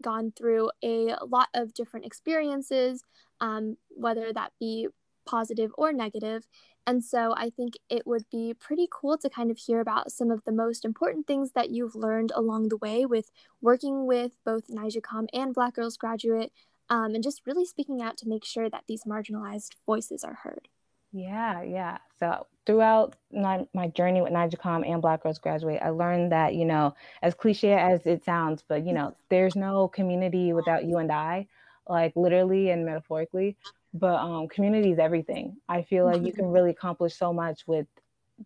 gone 0.00 0.32
through 0.36 0.70
a 0.84 1.16
lot 1.28 1.48
of 1.52 1.74
different 1.74 2.06
experiences, 2.06 3.02
um, 3.40 3.76
whether 3.88 4.32
that 4.32 4.52
be 4.60 4.86
positive 5.26 5.72
or 5.76 5.92
negative. 5.92 6.46
And 6.86 7.04
so 7.04 7.34
I 7.36 7.50
think 7.50 7.74
it 7.90 8.06
would 8.06 8.24
be 8.30 8.54
pretty 8.54 8.88
cool 8.90 9.18
to 9.18 9.28
kind 9.28 9.50
of 9.50 9.58
hear 9.58 9.80
about 9.80 10.12
some 10.12 10.30
of 10.30 10.44
the 10.44 10.52
most 10.52 10.84
important 10.84 11.26
things 11.26 11.52
that 11.52 11.70
you've 11.70 11.96
learned 11.96 12.30
along 12.34 12.68
the 12.68 12.76
way 12.76 13.04
with 13.04 13.30
working 13.60 14.06
with 14.06 14.32
both 14.44 14.68
NaijaCom 14.68 15.26
and 15.32 15.54
Black 15.54 15.74
Girls 15.74 15.96
Graduate, 15.96 16.52
um, 16.92 17.14
and 17.14 17.24
just 17.24 17.40
really 17.46 17.64
speaking 17.64 18.02
out 18.02 18.18
to 18.18 18.28
make 18.28 18.44
sure 18.44 18.68
that 18.68 18.84
these 18.86 19.04
marginalized 19.04 19.70
voices 19.86 20.22
are 20.22 20.34
heard. 20.34 20.68
Yeah, 21.12 21.62
yeah. 21.62 21.98
So 22.20 22.46
throughout 22.66 23.16
my, 23.32 23.66
my 23.74 23.88
journey 23.88 24.20
with 24.20 24.32
NaijaCom 24.32 24.86
and 24.88 25.00
Black 25.00 25.22
Girls 25.22 25.38
Graduate, 25.38 25.80
I 25.82 25.88
learned 25.88 26.32
that, 26.32 26.54
you 26.54 26.64
know, 26.66 26.94
as 27.22 27.34
cliche 27.34 27.72
as 27.72 28.06
it 28.06 28.24
sounds, 28.24 28.62
but, 28.66 28.86
you 28.86 28.92
know, 28.92 29.16
there's 29.30 29.56
no 29.56 29.88
community 29.88 30.52
without 30.52 30.84
you 30.84 30.98
and 30.98 31.10
I, 31.10 31.48
like 31.88 32.12
literally 32.14 32.70
and 32.70 32.84
metaphorically 32.84 33.56
but 33.94 34.14
um, 34.14 34.48
community 34.48 34.92
is 34.92 34.98
everything. 34.98 35.56
I 35.68 35.82
feel 35.82 36.06
like 36.06 36.22
you 36.22 36.32
can 36.32 36.46
really 36.50 36.70
accomplish 36.70 37.14
so 37.14 37.32
much 37.32 37.66
with 37.66 37.86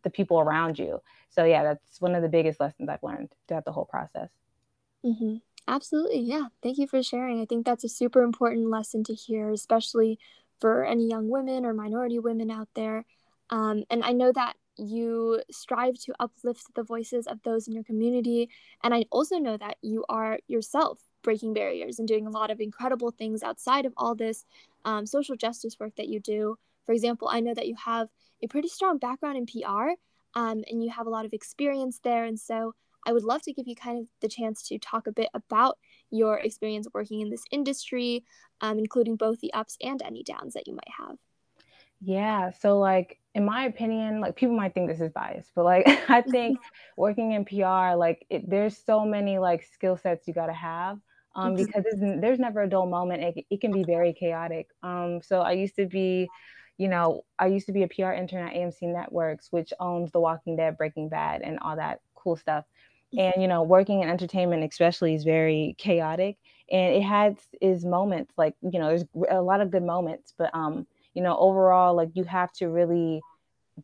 the 0.02 0.10
people 0.10 0.40
around 0.40 0.78
you. 0.78 1.00
So 1.30 1.44
yeah, 1.44 1.62
that's 1.62 2.00
one 2.00 2.14
of 2.14 2.22
the 2.22 2.28
biggest 2.28 2.60
lessons 2.60 2.88
I've 2.88 3.02
learned 3.02 3.30
throughout 3.46 3.64
the 3.64 3.72
whole 3.72 3.84
process. 3.84 4.28
Mm-hmm. 5.04 5.36
Absolutely, 5.68 6.20
yeah. 6.20 6.46
Thank 6.62 6.78
you 6.78 6.86
for 6.86 7.02
sharing. 7.02 7.40
I 7.40 7.44
think 7.44 7.66
that's 7.66 7.84
a 7.84 7.88
super 7.88 8.22
important 8.22 8.70
lesson 8.70 9.02
to 9.04 9.14
hear, 9.14 9.50
especially 9.50 10.18
for 10.60 10.84
any 10.84 11.08
young 11.08 11.28
women 11.28 11.64
or 11.66 11.74
minority 11.74 12.18
women 12.18 12.50
out 12.50 12.68
there. 12.74 13.04
Um, 13.50 13.84
and 13.90 14.04
I 14.04 14.12
know 14.12 14.32
that 14.32 14.54
you 14.76 15.42
strive 15.50 15.94
to 16.04 16.14
uplift 16.20 16.74
the 16.74 16.82
voices 16.84 17.26
of 17.26 17.42
those 17.42 17.66
in 17.66 17.74
your 17.74 17.82
community. 17.84 18.48
And 18.84 18.94
I 18.94 19.06
also 19.10 19.38
know 19.38 19.56
that 19.56 19.76
you 19.82 20.04
are 20.08 20.38
yourself 20.46 21.00
breaking 21.22 21.54
barriers 21.54 21.98
and 21.98 22.06
doing 22.06 22.26
a 22.26 22.30
lot 22.30 22.50
of 22.50 22.60
incredible 22.60 23.10
things 23.10 23.42
outside 23.42 23.86
of 23.86 23.92
all 23.96 24.14
this 24.14 24.44
um, 24.84 25.06
social 25.06 25.34
justice 25.34 25.76
work 25.80 25.96
that 25.96 26.08
you 26.08 26.20
do. 26.20 26.56
For 26.84 26.92
example, 26.92 27.28
I 27.30 27.40
know 27.40 27.54
that 27.54 27.66
you 27.66 27.74
have 27.84 28.08
a 28.42 28.46
pretty 28.46 28.68
strong 28.68 28.98
background 28.98 29.36
in 29.36 29.46
PR 29.46 29.94
um, 30.34 30.62
and 30.70 30.84
you 30.84 30.90
have 30.90 31.06
a 31.06 31.10
lot 31.10 31.24
of 31.24 31.32
experience 31.32 31.98
there. 32.04 32.24
And 32.24 32.38
so 32.38 32.74
I 33.06 33.12
would 33.12 33.24
love 33.24 33.42
to 33.42 33.52
give 33.52 33.66
you 33.66 33.76
kind 33.76 33.98
of 33.98 34.06
the 34.20 34.28
chance 34.28 34.62
to 34.68 34.78
talk 34.78 35.06
a 35.06 35.12
bit 35.12 35.28
about 35.32 35.78
your 36.10 36.38
experience 36.38 36.88
working 36.92 37.20
in 37.20 37.30
this 37.30 37.44
industry, 37.50 38.24
um, 38.60 38.78
including 38.78 39.16
both 39.16 39.40
the 39.40 39.52
ups 39.52 39.76
and 39.82 40.02
any 40.02 40.22
downs 40.22 40.54
that 40.54 40.66
you 40.66 40.74
might 40.74 40.90
have. 40.98 41.16
Yeah. 42.00 42.50
So, 42.50 42.78
like, 42.78 43.18
in 43.34 43.44
my 43.44 43.64
opinion, 43.64 44.20
like 44.20 44.36
people 44.36 44.56
might 44.56 44.74
think 44.74 44.88
this 44.88 45.00
is 45.00 45.12
biased, 45.12 45.52
but 45.54 45.64
like 45.64 45.86
I 46.10 46.22
think 46.30 46.58
working 46.96 47.32
in 47.32 47.44
PR, 47.44 47.96
like 47.96 48.26
it, 48.30 48.48
there's 48.48 48.76
so 48.76 49.04
many 49.04 49.38
like 49.38 49.62
skill 49.62 49.96
sets 49.96 50.26
you 50.26 50.34
got 50.34 50.46
to 50.46 50.52
have 50.52 50.98
um, 51.36 51.54
because 51.54 51.84
there's 52.00 52.38
never 52.38 52.62
a 52.62 52.68
dull 52.68 52.86
moment. 52.86 53.22
It, 53.22 53.44
it 53.50 53.60
can 53.60 53.72
be 53.72 53.84
very 53.84 54.14
chaotic. 54.14 54.68
Um, 54.82 55.20
so 55.22 55.40
I 55.40 55.52
used 55.52 55.76
to 55.76 55.86
be, 55.86 56.28
you 56.78 56.88
know, 56.88 57.24
I 57.38 57.48
used 57.48 57.66
to 57.66 57.72
be 57.72 57.82
a 57.82 57.88
PR 57.88 58.12
intern 58.12 58.46
at 58.46 58.54
AMC 58.54 58.82
Networks, 58.82 59.48
which 59.50 59.72
owns 59.78 60.10
The 60.12 60.20
Walking 60.20 60.56
Dead, 60.56 60.78
Breaking 60.78 61.10
Bad, 61.10 61.42
and 61.42 61.58
all 61.60 61.76
that 61.76 62.00
cool 62.14 62.36
stuff. 62.36 62.64
And 63.18 63.40
you 63.40 63.48
know, 63.48 63.62
working 63.62 64.02
in 64.02 64.08
entertainment, 64.08 64.64
especially, 64.64 65.14
is 65.14 65.24
very 65.24 65.74
chaotic, 65.78 66.36
and 66.70 66.94
it 66.94 67.02
has 67.02 67.34
its 67.60 67.84
moments. 67.84 68.32
Like 68.36 68.54
you 68.62 68.78
know, 68.78 68.88
there's 68.88 69.04
a 69.30 69.40
lot 69.40 69.60
of 69.60 69.70
good 69.70 69.82
moments, 69.84 70.34
but 70.36 70.50
um, 70.54 70.86
you 71.14 71.22
know, 71.22 71.36
overall, 71.38 71.94
like 71.96 72.10
you 72.14 72.24
have 72.24 72.52
to 72.54 72.68
really 72.68 73.24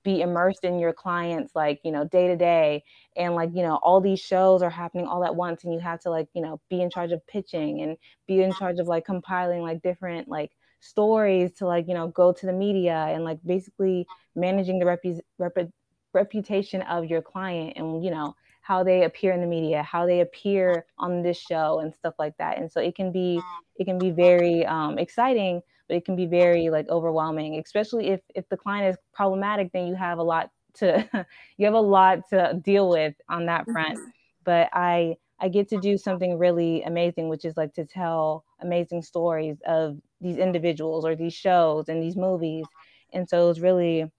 be 0.04 0.22
immersed 0.22 0.64
in 0.64 0.78
your 0.78 0.92
clients 0.92 1.54
like 1.54 1.80
you 1.84 1.92
know 1.92 2.04
day 2.04 2.26
to 2.28 2.36
day 2.36 2.82
and 3.16 3.34
like 3.34 3.50
you 3.54 3.62
know 3.62 3.76
all 3.82 4.00
these 4.00 4.20
shows 4.20 4.62
are 4.62 4.70
happening 4.70 5.06
all 5.06 5.24
at 5.24 5.34
once 5.36 5.64
and 5.64 5.74
you 5.74 5.80
have 5.80 6.00
to 6.00 6.10
like 6.10 6.28
you 6.34 6.42
know 6.42 6.60
be 6.70 6.80
in 6.80 6.88
charge 6.90 7.12
of 7.12 7.26
pitching 7.26 7.82
and 7.82 7.96
be 8.26 8.42
in 8.42 8.54
charge 8.54 8.78
of 8.78 8.86
like 8.86 9.04
compiling 9.04 9.60
like 9.62 9.82
different 9.82 10.28
like 10.28 10.50
stories 10.80 11.52
to 11.52 11.66
like 11.66 11.86
you 11.88 11.94
know 11.94 12.08
go 12.08 12.32
to 12.32 12.46
the 12.46 12.52
media 12.52 13.06
and 13.10 13.24
like 13.24 13.38
basically 13.44 14.08
managing 14.34 14.78
the 14.78 14.84
repu- 14.86 15.20
rep- 15.38 15.70
reputation 16.14 16.82
of 16.82 17.04
your 17.04 17.20
client 17.22 17.74
and 17.76 18.02
you 18.04 18.10
know 18.10 18.34
how 18.62 18.82
they 18.82 19.04
appear 19.04 19.32
in 19.32 19.40
the 19.40 19.46
media 19.46 19.82
how 19.82 20.06
they 20.06 20.20
appear 20.20 20.86
on 20.98 21.22
this 21.22 21.38
show 21.38 21.80
and 21.80 21.94
stuff 21.94 22.14
like 22.18 22.36
that 22.38 22.58
and 22.58 22.70
so 22.70 22.80
it 22.80 22.94
can 22.94 23.12
be 23.12 23.40
it 23.76 23.84
can 23.84 23.98
be 23.98 24.10
very 24.10 24.64
um, 24.66 24.98
exciting 24.98 25.60
but 25.92 25.96
it 25.98 26.06
can 26.06 26.16
be 26.16 26.24
very 26.24 26.70
like 26.70 26.88
overwhelming, 26.88 27.60
especially 27.62 28.08
if 28.08 28.20
if 28.34 28.48
the 28.48 28.56
client 28.56 28.88
is 28.88 28.96
problematic, 29.12 29.70
then 29.72 29.86
you 29.86 29.94
have 29.94 30.16
a 30.16 30.22
lot 30.22 30.50
to 30.74 31.06
you 31.58 31.66
have 31.66 31.74
a 31.74 31.80
lot 31.80 32.20
to 32.30 32.58
deal 32.64 32.88
with 32.88 33.14
on 33.28 33.44
that 33.46 33.66
front. 33.66 33.98
Mm-hmm. 33.98 34.10
But 34.44 34.70
I 34.72 35.16
I 35.38 35.48
get 35.48 35.68
to 35.68 35.78
do 35.78 35.98
something 35.98 36.38
really 36.38 36.82
amazing, 36.84 37.28
which 37.28 37.44
is 37.44 37.58
like 37.58 37.74
to 37.74 37.84
tell 37.84 38.44
amazing 38.60 39.02
stories 39.02 39.58
of 39.66 39.98
these 40.20 40.38
individuals 40.38 41.04
or 41.04 41.14
these 41.14 41.34
shows 41.34 41.90
and 41.90 42.02
these 42.02 42.16
movies. 42.16 42.64
And 43.12 43.28
so 43.28 43.44
it 43.44 43.48
was 43.48 43.60
really 43.60 44.10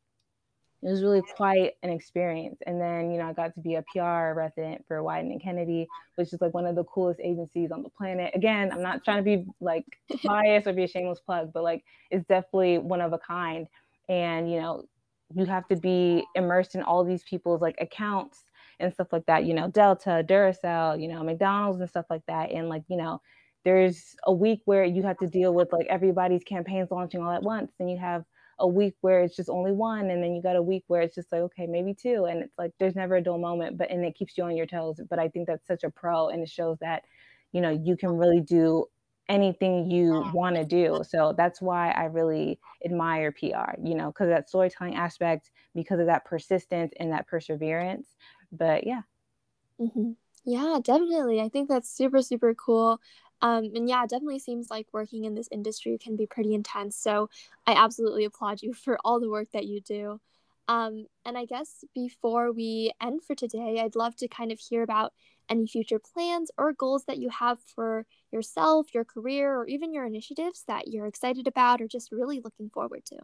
it 0.84 0.90
was 0.90 1.02
really 1.02 1.22
quite 1.36 1.74
an 1.82 1.90
experience. 1.90 2.60
And 2.66 2.80
then, 2.80 3.12
you 3.12 3.18
know, 3.18 3.30
I 3.30 3.34
got 3.34 3.54
to 3.56 3.62
be 3.62 3.76
a 3.76 3.84
PR 3.94 4.34
resident 4.38 4.86
for 4.88 4.98
Wieden 4.98 5.32
and 5.32 5.42
Kennedy, 5.42 5.88
which 6.16 6.34
is 6.34 6.42
like 6.42 6.54
one 6.54 6.66
of 6.66 6.76
the 6.76 6.84
coolest 6.84 7.22
agencies 7.24 7.72
on 7.72 7.84
the 7.84 7.90
planet. 7.90 8.32
Again, 8.36 8.72
I'm 8.72 8.82
not 8.82 9.04
trying 9.04 9.18
to 9.18 9.24
be 9.24 9.46
like 9.62 9.86
biased 10.24 10.68
or 10.68 10.74
be 10.74 10.84
a 10.84 10.88
shameless 10.88 11.22
plug, 11.22 11.52
but 11.54 11.64
like 11.64 11.84
it's 12.12 12.26
definitely 12.28 12.80
one 12.80 13.00
of 13.02 13.14
a 13.14 13.18
kind. 13.18 13.68
And, 14.10 14.52
you 14.52 14.60
know, 14.60 14.84
you 15.34 15.46
have 15.46 15.68
to 15.70 15.78
be 15.78 16.26
immersed 16.36 16.76
in 16.76 16.84
all 16.84 17.04
these 17.06 17.24
people's 17.24 17.62
like 17.62 17.76
accounts 17.80 18.44
and 18.80 18.94
stuff 18.94 19.08
like 19.14 19.26
that, 19.28 19.46
you 19.46 19.54
know, 19.54 19.70
Delta, 19.70 20.24
Duracell, 20.28 21.02
you 21.02 21.08
know, 21.08 21.24
McDonald's 21.24 21.80
and 21.80 21.90
stuff 21.90 22.06
like 22.10 22.26
that. 22.28 22.52
And 22.52 22.68
like, 22.68 22.84
you 22.90 22.98
know, 22.98 23.22
there's 23.64 24.16
a 24.26 24.34
week 24.34 24.62
where 24.66 24.84
you 24.84 25.04
have 25.04 25.18
to 25.20 25.28
deal 25.28 25.54
with 25.54 25.72
like 25.72 25.88
everybody's 25.90 26.44
campaigns 26.44 26.92
launching 26.92 27.22
all 27.22 27.32
at 27.32 27.44
once. 27.44 27.72
And 27.80 27.90
you 27.90 27.98
have 27.98 28.26
a 28.64 28.68
week 28.68 28.96
where 29.02 29.22
it's 29.22 29.36
just 29.36 29.50
only 29.50 29.72
one 29.72 30.10
and 30.10 30.24
then 30.24 30.34
you 30.34 30.42
got 30.42 30.56
a 30.56 30.62
week 30.62 30.84
where 30.88 31.02
it's 31.02 31.16
just 31.16 31.32
like 31.32 31.42
okay 31.42 31.68
maybe 31.68 31.94
two 31.94 32.26
and 32.26 32.42
it's 32.42 32.58
like 32.58 32.72
there's 32.80 32.96
never 32.96 33.18
a 33.18 33.22
dull 33.22 33.38
moment 33.38 33.78
but 33.78 33.92
and 33.92 34.04
it 34.04 34.16
keeps 34.16 34.38
you 34.38 34.44
on 34.44 34.58
your 34.58 34.66
toes 34.66 35.00
but 35.10 35.20
i 35.20 35.28
think 35.28 35.46
that's 35.46 35.68
such 35.68 35.84
a 35.84 35.90
pro 35.92 36.30
and 36.30 36.42
it 36.42 36.50
shows 36.50 36.78
that 36.80 37.04
you 37.52 37.62
know 37.62 37.70
you 37.70 37.96
can 37.96 38.10
really 38.10 38.42
do 38.42 38.86
anything 39.30 39.90
you 39.90 40.24
want 40.34 40.56
to 40.56 40.66
do. 40.66 41.02
So 41.08 41.34
that's 41.36 41.62
why 41.62 41.92
I 41.92 42.06
really 42.06 42.60
admire 42.84 43.32
PR, 43.32 43.80
you 43.82 43.96
know, 43.96 44.08
because 44.08 44.28
that 44.28 44.50
storytelling 44.50 44.96
aspect, 44.96 45.52
because 45.74 46.00
of 46.00 46.08
that 46.08 46.26
persistence 46.26 46.94
and 47.00 47.12
that 47.12 47.28
perseverance. 47.28 48.08
But 48.52 48.86
yeah. 48.86 49.02
Mm-hmm. 49.80 50.12
Yeah, 50.46 50.80
definitely. 50.84 51.40
I 51.40 51.48
think 51.48 51.70
that's 51.70 51.90
super, 51.90 52.22
super 52.22 52.54
cool. 52.54 53.00
Um, 53.44 53.66
and 53.76 53.90
yeah, 53.90 54.06
it 54.06 54.12
definitely 54.12 54.40
seems 54.40 54.72
like 54.72 54.88
working 54.94 55.26
in 55.26 55.36
this 55.36 55.50
industry 55.52 56.00
can 56.00 56.18
be 56.18 56.28
pretty 56.28 56.56
intense. 56.56 56.98
So 56.98 57.30
I 57.68 57.74
absolutely 57.74 58.26
applaud 58.26 58.64
you 58.64 58.74
for 58.86 59.00
all 59.06 59.22
the 59.22 59.30
work 59.30 59.50
that 59.54 59.68
you 59.68 59.82
do. 59.82 60.22
Um, 60.70 61.08
and 61.26 61.38
I 61.38 61.46
guess 61.46 61.86
before 61.94 62.54
we 62.54 62.92
end 63.02 63.24
for 63.24 63.36
today, 63.36 63.82
I'd 63.82 63.98
love 63.98 64.16
to 64.18 64.30
kind 64.30 64.52
of 64.52 64.60
hear 64.60 64.84
about 64.84 65.14
any 65.50 65.68
future 65.68 66.00
plans 66.00 66.52
or 66.58 66.74
goals 66.74 67.06
that 67.06 67.20
you 67.20 67.30
have 67.30 67.60
for 67.76 68.06
yourself, 68.32 68.94
your 68.96 69.06
career, 69.06 69.56
or 69.56 69.68
even 69.68 69.94
your 69.94 70.06
initiatives 70.08 70.64
that 70.68 70.88
you're 70.88 71.08
excited 71.08 71.48
about 71.48 71.82
or 71.82 71.88
just 71.88 72.14
really 72.14 72.42
looking 72.42 72.70
forward 72.70 73.06
to. 73.08 73.18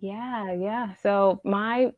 Yeah, 0.00 0.52
yeah. 0.52 0.94
So 1.02 1.40
my 1.44 1.92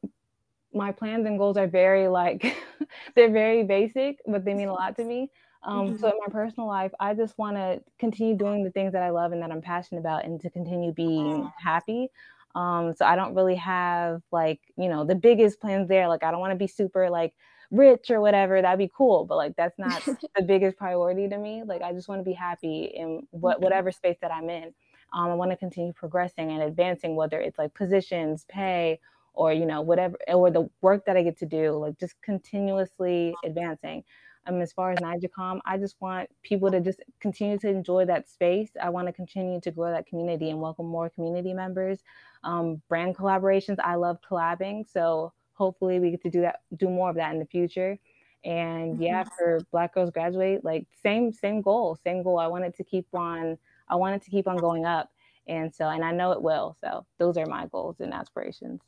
my 0.75 0.93
plans 0.93 1.27
and 1.27 1.39
goals 1.39 1.57
are 1.57 1.69
very 1.69 2.09
like 2.09 2.57
they're 3.17 3.33
very 3.33 3.65
basic, 3.65 4.19
but 4.27 4.45
they 4.45 4.55
mean 4.55 4.69
a 4.69 4.75
lot 4.75 4.97
to 4.97 5.05
me. 5.07 5.31
Um, 5.65 5.89
mm-hmm. 5.89 5.97
So 5.99 6.09
in 6.09 6.15
my 6.25 6.33
personal 6.33 6.67
life, 6.67 6.93
I 6.99 7.15
just 7.15 7.39
want 7.39 7.57
to 7.57 7.81
continue 7.99 8.37
doing 8.37 8.65
the 8.65 8.71
things 8.71 8.93
that 8.93 9.03
I 9.03 9.11
love 9.11 9.33
and 9.33 9.43
that 9.43 9.53
I'm 9.53 9.63
passionate 9.63 10.01
about, 10.01 10.25
and 10.25 10.41
to 10.41 10.51
continue 10.51 10.93
being 10.93 11.51
happy. 11.59 12.09
Um, 12.55 12.95
so 12.95 13.07
I 13.07 13.17
don't 13.17 13.35
really 13.35 13.55
have 13.57 14.23
like 14.31 14.61
you 14.77 14.89
know 14.89 15.05
the 15.05 15.15
biggest 15.15 15.61
plans 15.61 15.89
there. 15.89 16.09
Like 16.09 16.25
I 16.25 16.31
don't 16.31 16.41
want 16.41 16.53
to 16.53 16.59
be 16.59 16.67
super 16.67 17.09
like 17.09 17.35
rich 17.71 18.11
or 18.11 18.21
whatever. 18.21 18.61
That'd 18.61 18.79
be 18.79 18.91
cool, 18.95 19.25
but 19.25 19.37
like 19.37 19.55
that's 19.57 19.79
not 19.79 20.05
the 20.37 20.43
biggest 20.43 20.77
priority 20.77 21.29
to 21.29 21.39
me. 21.39 21.63
Like 21.65 21.83
I 21.83 21.93
just 21.93 22.09
want 22.09 22.21
to 22.21 22.25
be 22.25 22.35
happy 22.35 22.93
in 22.95 23.27
what 23.31 23.57
mm-hmm. 23.57 23.65
whatever 23.65 23.93
space 23.93 24.17
that 24.21 24.33
I'm 24.33 24.51
in. 24.51 24.75
Um, 25.15 25.31
I 25.31 25.35
want 25.35 25.51
to 25.51 25.57
continue 25.57 25.93
progressing 25.93 26.51
and 26.53 26.63
advancing, 26.63 27.17
whether 27.17 27.39
it's 27.39 27.59
like 27.59 27.75
positions, 27.75 28.47
pay, 28.49 28.99
or 29.35 29.53
you 29.53 29.67
know 29.67 29.81
whatever 29.81 30.17
or 30.29 30.51
the 30.51 30.69
work 30.81 31.05
that 31.07 31.17
i 31.17 31.23
get 31.23 31.39
to 31.39 31.47
do 31.47 31.73
like 31.73 31.99
just 31.99 32.21
continuously 32.23 33.35
advancing 33.45 34.03
um, 34.47 34.61
as 34.61 34.73
far 34.73 34.91
as 34.91 34.99
NaijaCom, 34.99 35.61
I 35.65 35.79
just 35.79 35.97
want 36.01 36.29
people 36.43 36.71
to 36.71 36.81
just 36.81 37.01
continue 37.21 37.59
to 37.59 37.69
enjoy 37.69 38.05
that 38.07 38.29
space. 38.29 38.71
I 38.81 38.91
want 38.91 39.07
to 39.07 39.13
continue 39.13 39.61
to 39.61 39.71
grow 39.71 39.91
that 39.91 40.07
community 40.07 40.51
and 40.51 40.61
welcome 40.61 40.87
more 40.87 41.11
community 41.11 41.55
members. 41.55 42.01
Um, 42.43 42.83
brand 42.89 43.17
collaborations, 43.17 43.77
I 43.83 43.95
love 43.95 44.19
collabing, 44.29 44.91
so 44.91 45.33
hopefully 45.55 46.01
we 46.01 46.11
get 46.11 46.23
to 46.23 46.31
do 46.31 46.41
that, 46.41 46.61
do 46.77 46.89
more 46.89 47.11
of 47.11 47.17
that 47.17 47.33
in 47.33 47.39
the 47.39 47.47
future. 47.47 47.99
And 48.45 49.01
yeah, 49.01 49.23
mm-hmm. 49.23 49.35
for 49.39 49.61
Black 49.71 49.95
Girls 49.95 50.11
Graduate, 50.11 50.65
like 50.65 50.87
same 51.03 51.33
same 51.33 51.61
goal, 51.61 51.97
same 52.03 52.25
goal. 52.25 52.39
I 52.39 52.49
want 52.49 52.65
it 52.65 52.77
to 52.79 52.85
keep 52.85 53.07
on. 53.15 53.57
I 53.89 53.95
want 53.95 54.17
it 54.17 54.23
to 54.23 54.31
keep 54.31 54.49
on 54.49 54.57
going 54.57 54.85
up, 54.85 55.11
and 55.47 55.73
so 55.73 55.89
and 55.89 56.05
I 56.05 56.11
know 56.11 56.33
it 56.33 56.43
will. 56.43 56.77
So 56.81 57.07
those 57.19 57.37
are 57.37 57.47
my 57.47 57.67
goals 57.67 58.01
and 58.01 58.13
aspirations. 58.13 58.81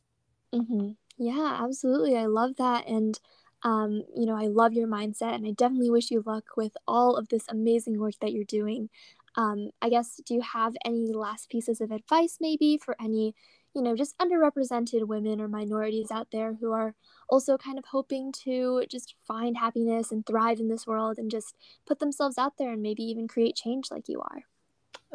Mm-hmm. 0.52 0.90
Yeah, 1.18 1.60
absolutely. 1.62 2.16
I 2.16 2.26
love 2.26 2.56
that. 2.56 2.86
And, 2.88 3.18
um, 3.64 4.03
you 4.14 4.27
know, 4.27 4.37
I 4.37 4.46
love 4.46 4.74
your 4.74 4.87
mindset 4.87 5.35
and 5.35 5.46
I 5.46 5.53
definitely 5.53 5.90
wish 5.90 6.11
you 6.11 6.22
luck 6.24 6.44
with 6.57 6.77
all 6.87 7.16
of 7.16 7.29
this 7.29 7.46
amazing 7.48 7.98
work 7.98 8.14
that 8.20 8.33
you're 8.33 8.44
doing. 8.44 8.90
Um, 9.37 9.70
I 9.81 9.88
guess, 9.88 10.20
do 10.24 10.35
you 10.35 10.42
have 10.42 10.74
any 10.85 11.12
last 11.12 11.48
pieces 11.48 11.81
of 11.81 11.90
advice 11.90 12.37
maybe 12.40 12.79
for 12.79 12.94
any, 13.00 13.35
you 13.74 13.83
know, 13.83 13.96
just 13.96 14.16
underrepresented 14.18 15.09
women 15.09 15.40
or 15.40 15.48
minorities 15.48 16.11
out 16.11 16.29
there 16.31 16.55
who 16.61 16.72
are 16.72 16.94
also 17.29 17.57
kind 17.57 17.79
of 17.79 17.87
hoping 17.87 18.33
to 18.44 18.85
just 18.88 19.14
find 19.27 19.57
happiness 19.57 20.12
and 20.12 20.27
thrive 20.27 20.61
in 20.61 20.68
this 20.68 20.87
world 20.87 21.18
and 21.18 21.31
just 21.31 21.57
put 21.87 21.98
themselves 21.98 22.37
out 22.37 22.53
there 22.59 22.72
and 22.72 22.83
maybe 22.83 23.03
even 23.03 23.27
create 23.27 23.57
change 23.57 23.90
like 23.90 24.09
you 24.09 24.20
are? 24.20 24.42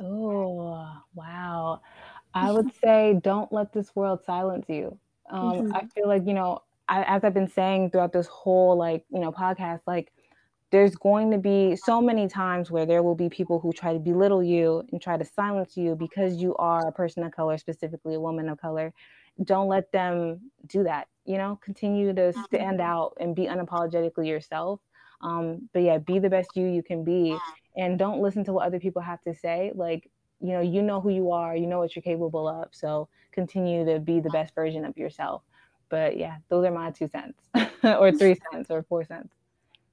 Oh, 0.04 0.92
wow. 1.14 1.82
I 2.34 2.52
would 2.52 2.72
say 2.84 3.20
don't 3.24 3.54
let 3.54 3.74
this 3.74 3.96
world 3.96 4.22
silence 4.26 4.66
you. 4.68 4.98
Um, 5.30 5.52
mm-hmm. 5.52 5.76
I 5.76 5.86
feel 5.94 6.08
like, 6.08 6.26
you 6.26 6.34
know, 6.34 6.64
I, 6.90 7.04
as 7.04 7.24
I've 7.24 7.34
been 7.34 7.50
saying 7.50 7.92
throughout 7.92 8.12
this 8.12 8.28
whole 8.28 8.78
like, 8.78 9.06
you 9.10 9.20
know, 9.20 9.32
podcast, 9.32 9.82
like 9.88 10.12
there's 10.72 10.96
going 10.96 11.32
to 11.32 11.38
be 11.38 11.76
so 11.76 12.02
many 12.02 12.28
times 12.28 12.70
where 12.70 12.86
there 12.86 13.04
will 13.04 13.16
be 13.16 13.30
people 13.30 13.60
who 13.60 13.72
try 13.72 13.94
to 13.94 14.00
belittle 14.00 14.44
you 14.44 14.84
and 14.92 15.02
try 15.02 15.18
to 15.18 15.26
silence 15.26 15.78
you 15.78 15.96
because 15.96 16.36
you 16.38 16.56
are 16.58 16.88
a 16.88 16.92
person 16.92 17.24
of 17.24 17.32
color, 17.32 17.58
specifically 17.58 18.16
a 18.16 18.20
woman 18.20 18.50
of 18.50 18.60
color. 18.60 18.94
Don't 19.44 19.68
let 19.68 19.92
them 19.92 20.52
do 20.68 20.84
that. 20.84 21.08
You 21.26 21.38
know, 21.38 21.60
continue 21.64 22.14
to 22.14 22.34
stand 22.34 22.80
mm-hmm. 22.80 22.92
out 22.92 23.18
and 23.20 23.36
be 23.36 23.46
unapologetically 23.46 24.28
yourself. 24.28 24.80
Um, 25.22 25.70
but 25.74 25.84
yeah, 25.84 25.98
be 25.98 26.20
the 26.20 26.30
best 26.30 26.50
you 26.56 26.66
you 26.66 26.82
can 26.82 27.04
be, 27.04 27.38
and 27.78 28.00
don't 28.00 28.22
listen 28.22 28.44
to 28.46 28.54
what 28.54 28.66
other 28.66 28.80
people 28.80 29.02
have 29.02 29.22
to 29.24 29.36
say. 29.36 29.72
Like 29.76 30.10
you 30.42 30.54
know 30.54 30.62
you 30.62 30.82
know 30.82 31.02
who 31.02 31.10
you 31.10 31.32
are 31.32 31.56
you 31.56 31.68
know 31.68 31.80
what 31.80 31.96
you're 31.96 32.04
capable 32.04 32.48
of 32.48 32.70
so 32.72 33.08
continue 33.32 33.86
to 33.86 34.00
be 34.00 34.20
the 34.20 34.30
best 34.30 34.56
version 34.56 34.86
of 34.86 34.98
yourself 34.98 35.44
but 35.90 36.18
yeah 36.18 36.38
those 36.50 36.66
are 36.66 36.72
my 36.72 36.92
two 36.92 37.08
cents 37.08 37.40
or 37.84 38.12
three 38.12 38.36
cents 38.52 38.70
or 38.70 38.84
four 38.84 39.04
cents 39.04 39.34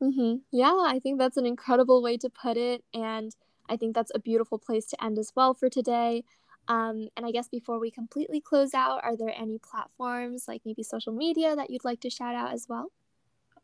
mm-hmm. 0.02 0.36
yeah 0.52 0.84
i 0.86 0.98
think 1.02 1.18
that's 1.18 1.36
an 1.36 1.46
incredible 1.46 2.02
way 2.02 2.16
to 2.16 2.28
put 2.28 2.56
it 2.56 2.84
and 2.94 3.34
i 3.68 3.76
think 3.76 3.94
that's 3.94 4.12
a 4.14 4.18
beautiful 4.18 4.58
place 4.58 4.86
to 4.86 5.04
end 5.04 5.18
as 5.18 5.32
well 5.34 5.54
for 5.54 5.68
today 5.68 6.24
um, 6.68 7.08
and 7.16 7.24
i 7.24 7.30
guess 7.30 7.48
before 7.48 7.78
we 7.78 7.90
completely 7.90 8.40
close 8.40 8.74
out 8.74 9.00
are 9.04 9.16
there 9.16 9.32
any 9.36 9.58
platforms 9.58 10.46
like 10.48 10.62
maybe 10.64 10.82
social 10.82 11.12
media 11.12 11.54
that 11.54 11.70
you'd 11.70 11.84
like 11.84 12.00
to 12.00 12.10
shout 12.10 12.34
out 12.34 12.52
as 12.52 12.66
well 12.68 12.90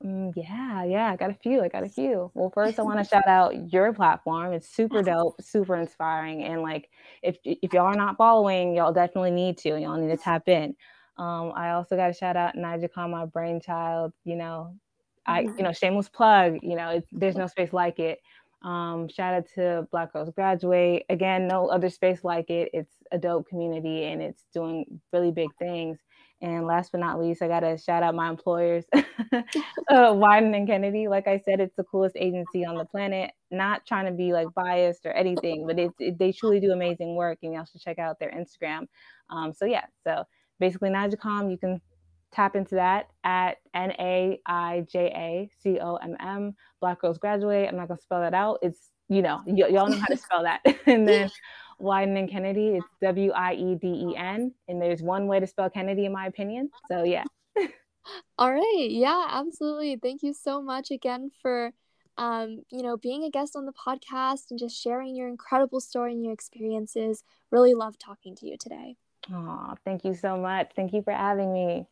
Mm, 0.04 0.32
yeah, 0.34 0.84
yeah, 0.84 1.12
I 1.12 1.16
got 1.16 1.30
a 1.30 1.34
few. 1.34 1.62
I 1.62 1.68
got 1.68 1.84
a 1.84 1.88
few. 1.88 2.30
Well, 2.34 2.50
first, 2.50 2.78
I 2.78 2.82
want 2.82 2.98
to 2.98 3.04
shout 3.04 3.26
out 3.26 3.72
your 3.72 3.92
platform. 3.92 4.52
It's 4.52 4.68
super 4.68 5.02
dope, 5.02 5.40
super 5.40 5.76
inspiring, 5.76 6.42
and 6.42 6.62
like 6.62 6.90
if 7.22 7.38
if 7.44 7.72
y'all 7.72 7.86
are 7.86 7.94
not 7.94 8.16
following, 8.16 8.74
y'all 8.74 8.92
definitely 8.92 9.30
need 9.30 9.58
to. 9.58 9.78
Y'all 9.80 9.96
need 9.96 10.08
to 10.08 10.16
tap 10.16 10.48
in. 10.48 10.74
Um, 11.18 11.52
I 11.54 11.72
also 11.72 11.96
got 11.96 12.08
to 12.08 12.12
shout 12.12 12.36
out 12.36 12.56
NaijaCom, 12.56 13.10
my 13.10 13.26
brainchild. 13.26 14.12
You 14.24 14.36
know, 14.36 14.74
I 15.26 15.42
you 15.42 15.62
know 15.62 15.72
shameless 15.72 16.08
plug. 16.08 16.58
You 16.62 16.76
know, 16.76 17.02
there's 17.12 17.36
no 17.36 17.46
space 17.46 17.72
like 17.72 17.98
it. 17.98 18.20
Um, 18.62 19.08
shout 19.08 19.34
out 19.34 19.46
to 19.56 19.88
Black 19.90 20.12
Girls 20.12 20.30
Graduate. 20.30 21.04
Again, 21.08 21.48
no 21.48 21.66
other 21.66 21.90
space 21.90 22.22
like 22.22 22.48
it. 22.48 22.70
It's 22.72 22.94
a 23.10 23.18
dope 23.18 23.48
community 23.48 24.04
and 24.04 24.22
it's 24.22 24.44
doing 24.54 25.00
really 25.12 25.32
big 25.32 25.48
things. 25.58 25.98
And 26.40 26.66
last 26.66 26.90
but 26.90 27.00
not 27.00 27.20
least, 27.20 27.40
I 27.40 27.48
got 27.48 27.60
to 27.60 27.78
shout 27.78 28.02
out 28.02 28.16
my 28.16 28.28
employers, 28.28 28.84
uh, 28.92 29.02
Wieden 29.90 30.56
and 30.56 30.66
Kennedy. 30.66 31.06
Like 31.06 31.28
I 31.28 31.38
said, 31.38 31.60
it's 31.60 31.76
the 31.76 31.84
coolest 31.84 32.16
agency 32.16 32.64
on 32.64 32.76
the 32.76 32.84
planet. 32.84 33.30
Not 33.52 33.86
trying 33.86 34.06
to 34.06 34.12
be 34.12 34.32
like 34.32 34.48
biased 34.54 35.06
or 35.06 35.12
anything, 35.12 35.66
but 35.68 35.78
it's, 35.78 35.94
it, 36.00 36.18
they 36.18 36.32
truly 36.32 36.58
do 36.58 36.72
amazing 36.72 37.14
work. 37.14 37.38
And 37.42 37.52
y'all 37.52 37.64
should 37.64 37.80
check 37.80 38.00
out 38.00 38.18
their 38.18 38.32
Instagram. 38.32 38.86
Um, 39.30 39.52
so, 39.52 39.66
yeah, 39.66 39.84
so 40.02 40.24
basically, 40.62 40.90
NaijaCom, 40.90 41.50
you 41.50 41.58
can 41.58 41.80
tap 42.32 42.54
into 42.54 42.76
that 42.76 43.08
at 43.24 43.58
N 43.74 43.90
A 43.98 44.40
I 44.46 44.86
J 44.90 45.12
A 45.14 45.50
C 45.60 45.80
O 45.80 45.96
M 45.96 46.16
M, 46.20 46.54
Black 46.80 47.00
Girls 47.00 47.18
Graduate. 47.18 47.68
I'm 47.68 47.76
not 47.76 47.88
going 47.88 47.98
to 47.98 48.02
spell 48.02 48.20
that 48.20 48.32
out. 48.32 48.60
It's, 48.62 48.90
you 49.08 49.22
know, 49.22 49.42
y- 49.44 49.68
y'all 49.68 49.88
know 49.88 49.98
how 49.98 50.06
to 50.06 50.16
spell 50.28 50.44
that. 50.44 50.60
and 50.86 51.06
then 51.06 51.28
Wieden 51.80 52.16
and 52.16 52.30
Kennedy. 52.30 52.76
It's 52.76 52.86
W 53.02 53.32
I 53.32 53.54
E 53.54 53.74
D 53.74 53.88
E 53.88 54.16
N. 54.16 54.54
And 54.68 54.80
there's 54.80 55.02
one 55.02 55.26
way 55.26 55.40
to 55.40 55.46
spell 55.48 55.68
Kennedy, 55.68 56.04
in 56.04 56.12
my 56.12 56.26
opinion. 56.26 56.70
So, 56.88 57.02
yeah. 57.02 57.24
All 58.38 58.52
right. 58.52 58.88
Yeah, 58.88 59.26
absolutely. 59.30 59.96
Thank 60.00 60.22
you 60.22 60.32
so 60.32 60.62
much 60.62 60.92
again 60.92 61.30
for 61.42 61.72
um, 62.18 62.62
you 62.70 62.82
know, 62.82 62.96
being 62.96 63.24
a 63.24 63.30
guest 63.30 63.56
on 63.56 63.64
the 63.64 63.72
podcast 63.72 64.50
and 64.50 64.58
just 64.58 64.80
sharing 64.80 65.16
your 65.16 65.28
incredible 65.28 65.80
story 65.80 66.12
and 66.12 66.22
your 66.22 66.34
experiences. 66.34 67.24
Really 67.50 67.74
love 67.74 67.98
talking 67.98 68.36
to 68.36 68.46
you 68.46 68.56
today. 68.58 68.96
Aw, 69.30 69.74
thank 69.84 70.04
you 70.04 70.14
so 70.14 70.36
much. 70.36 70.72
Thank 70.74 70.92
you 70.92 71.02
for 71.02 71.12
having 71.12 71.52
me. 71.52 71.86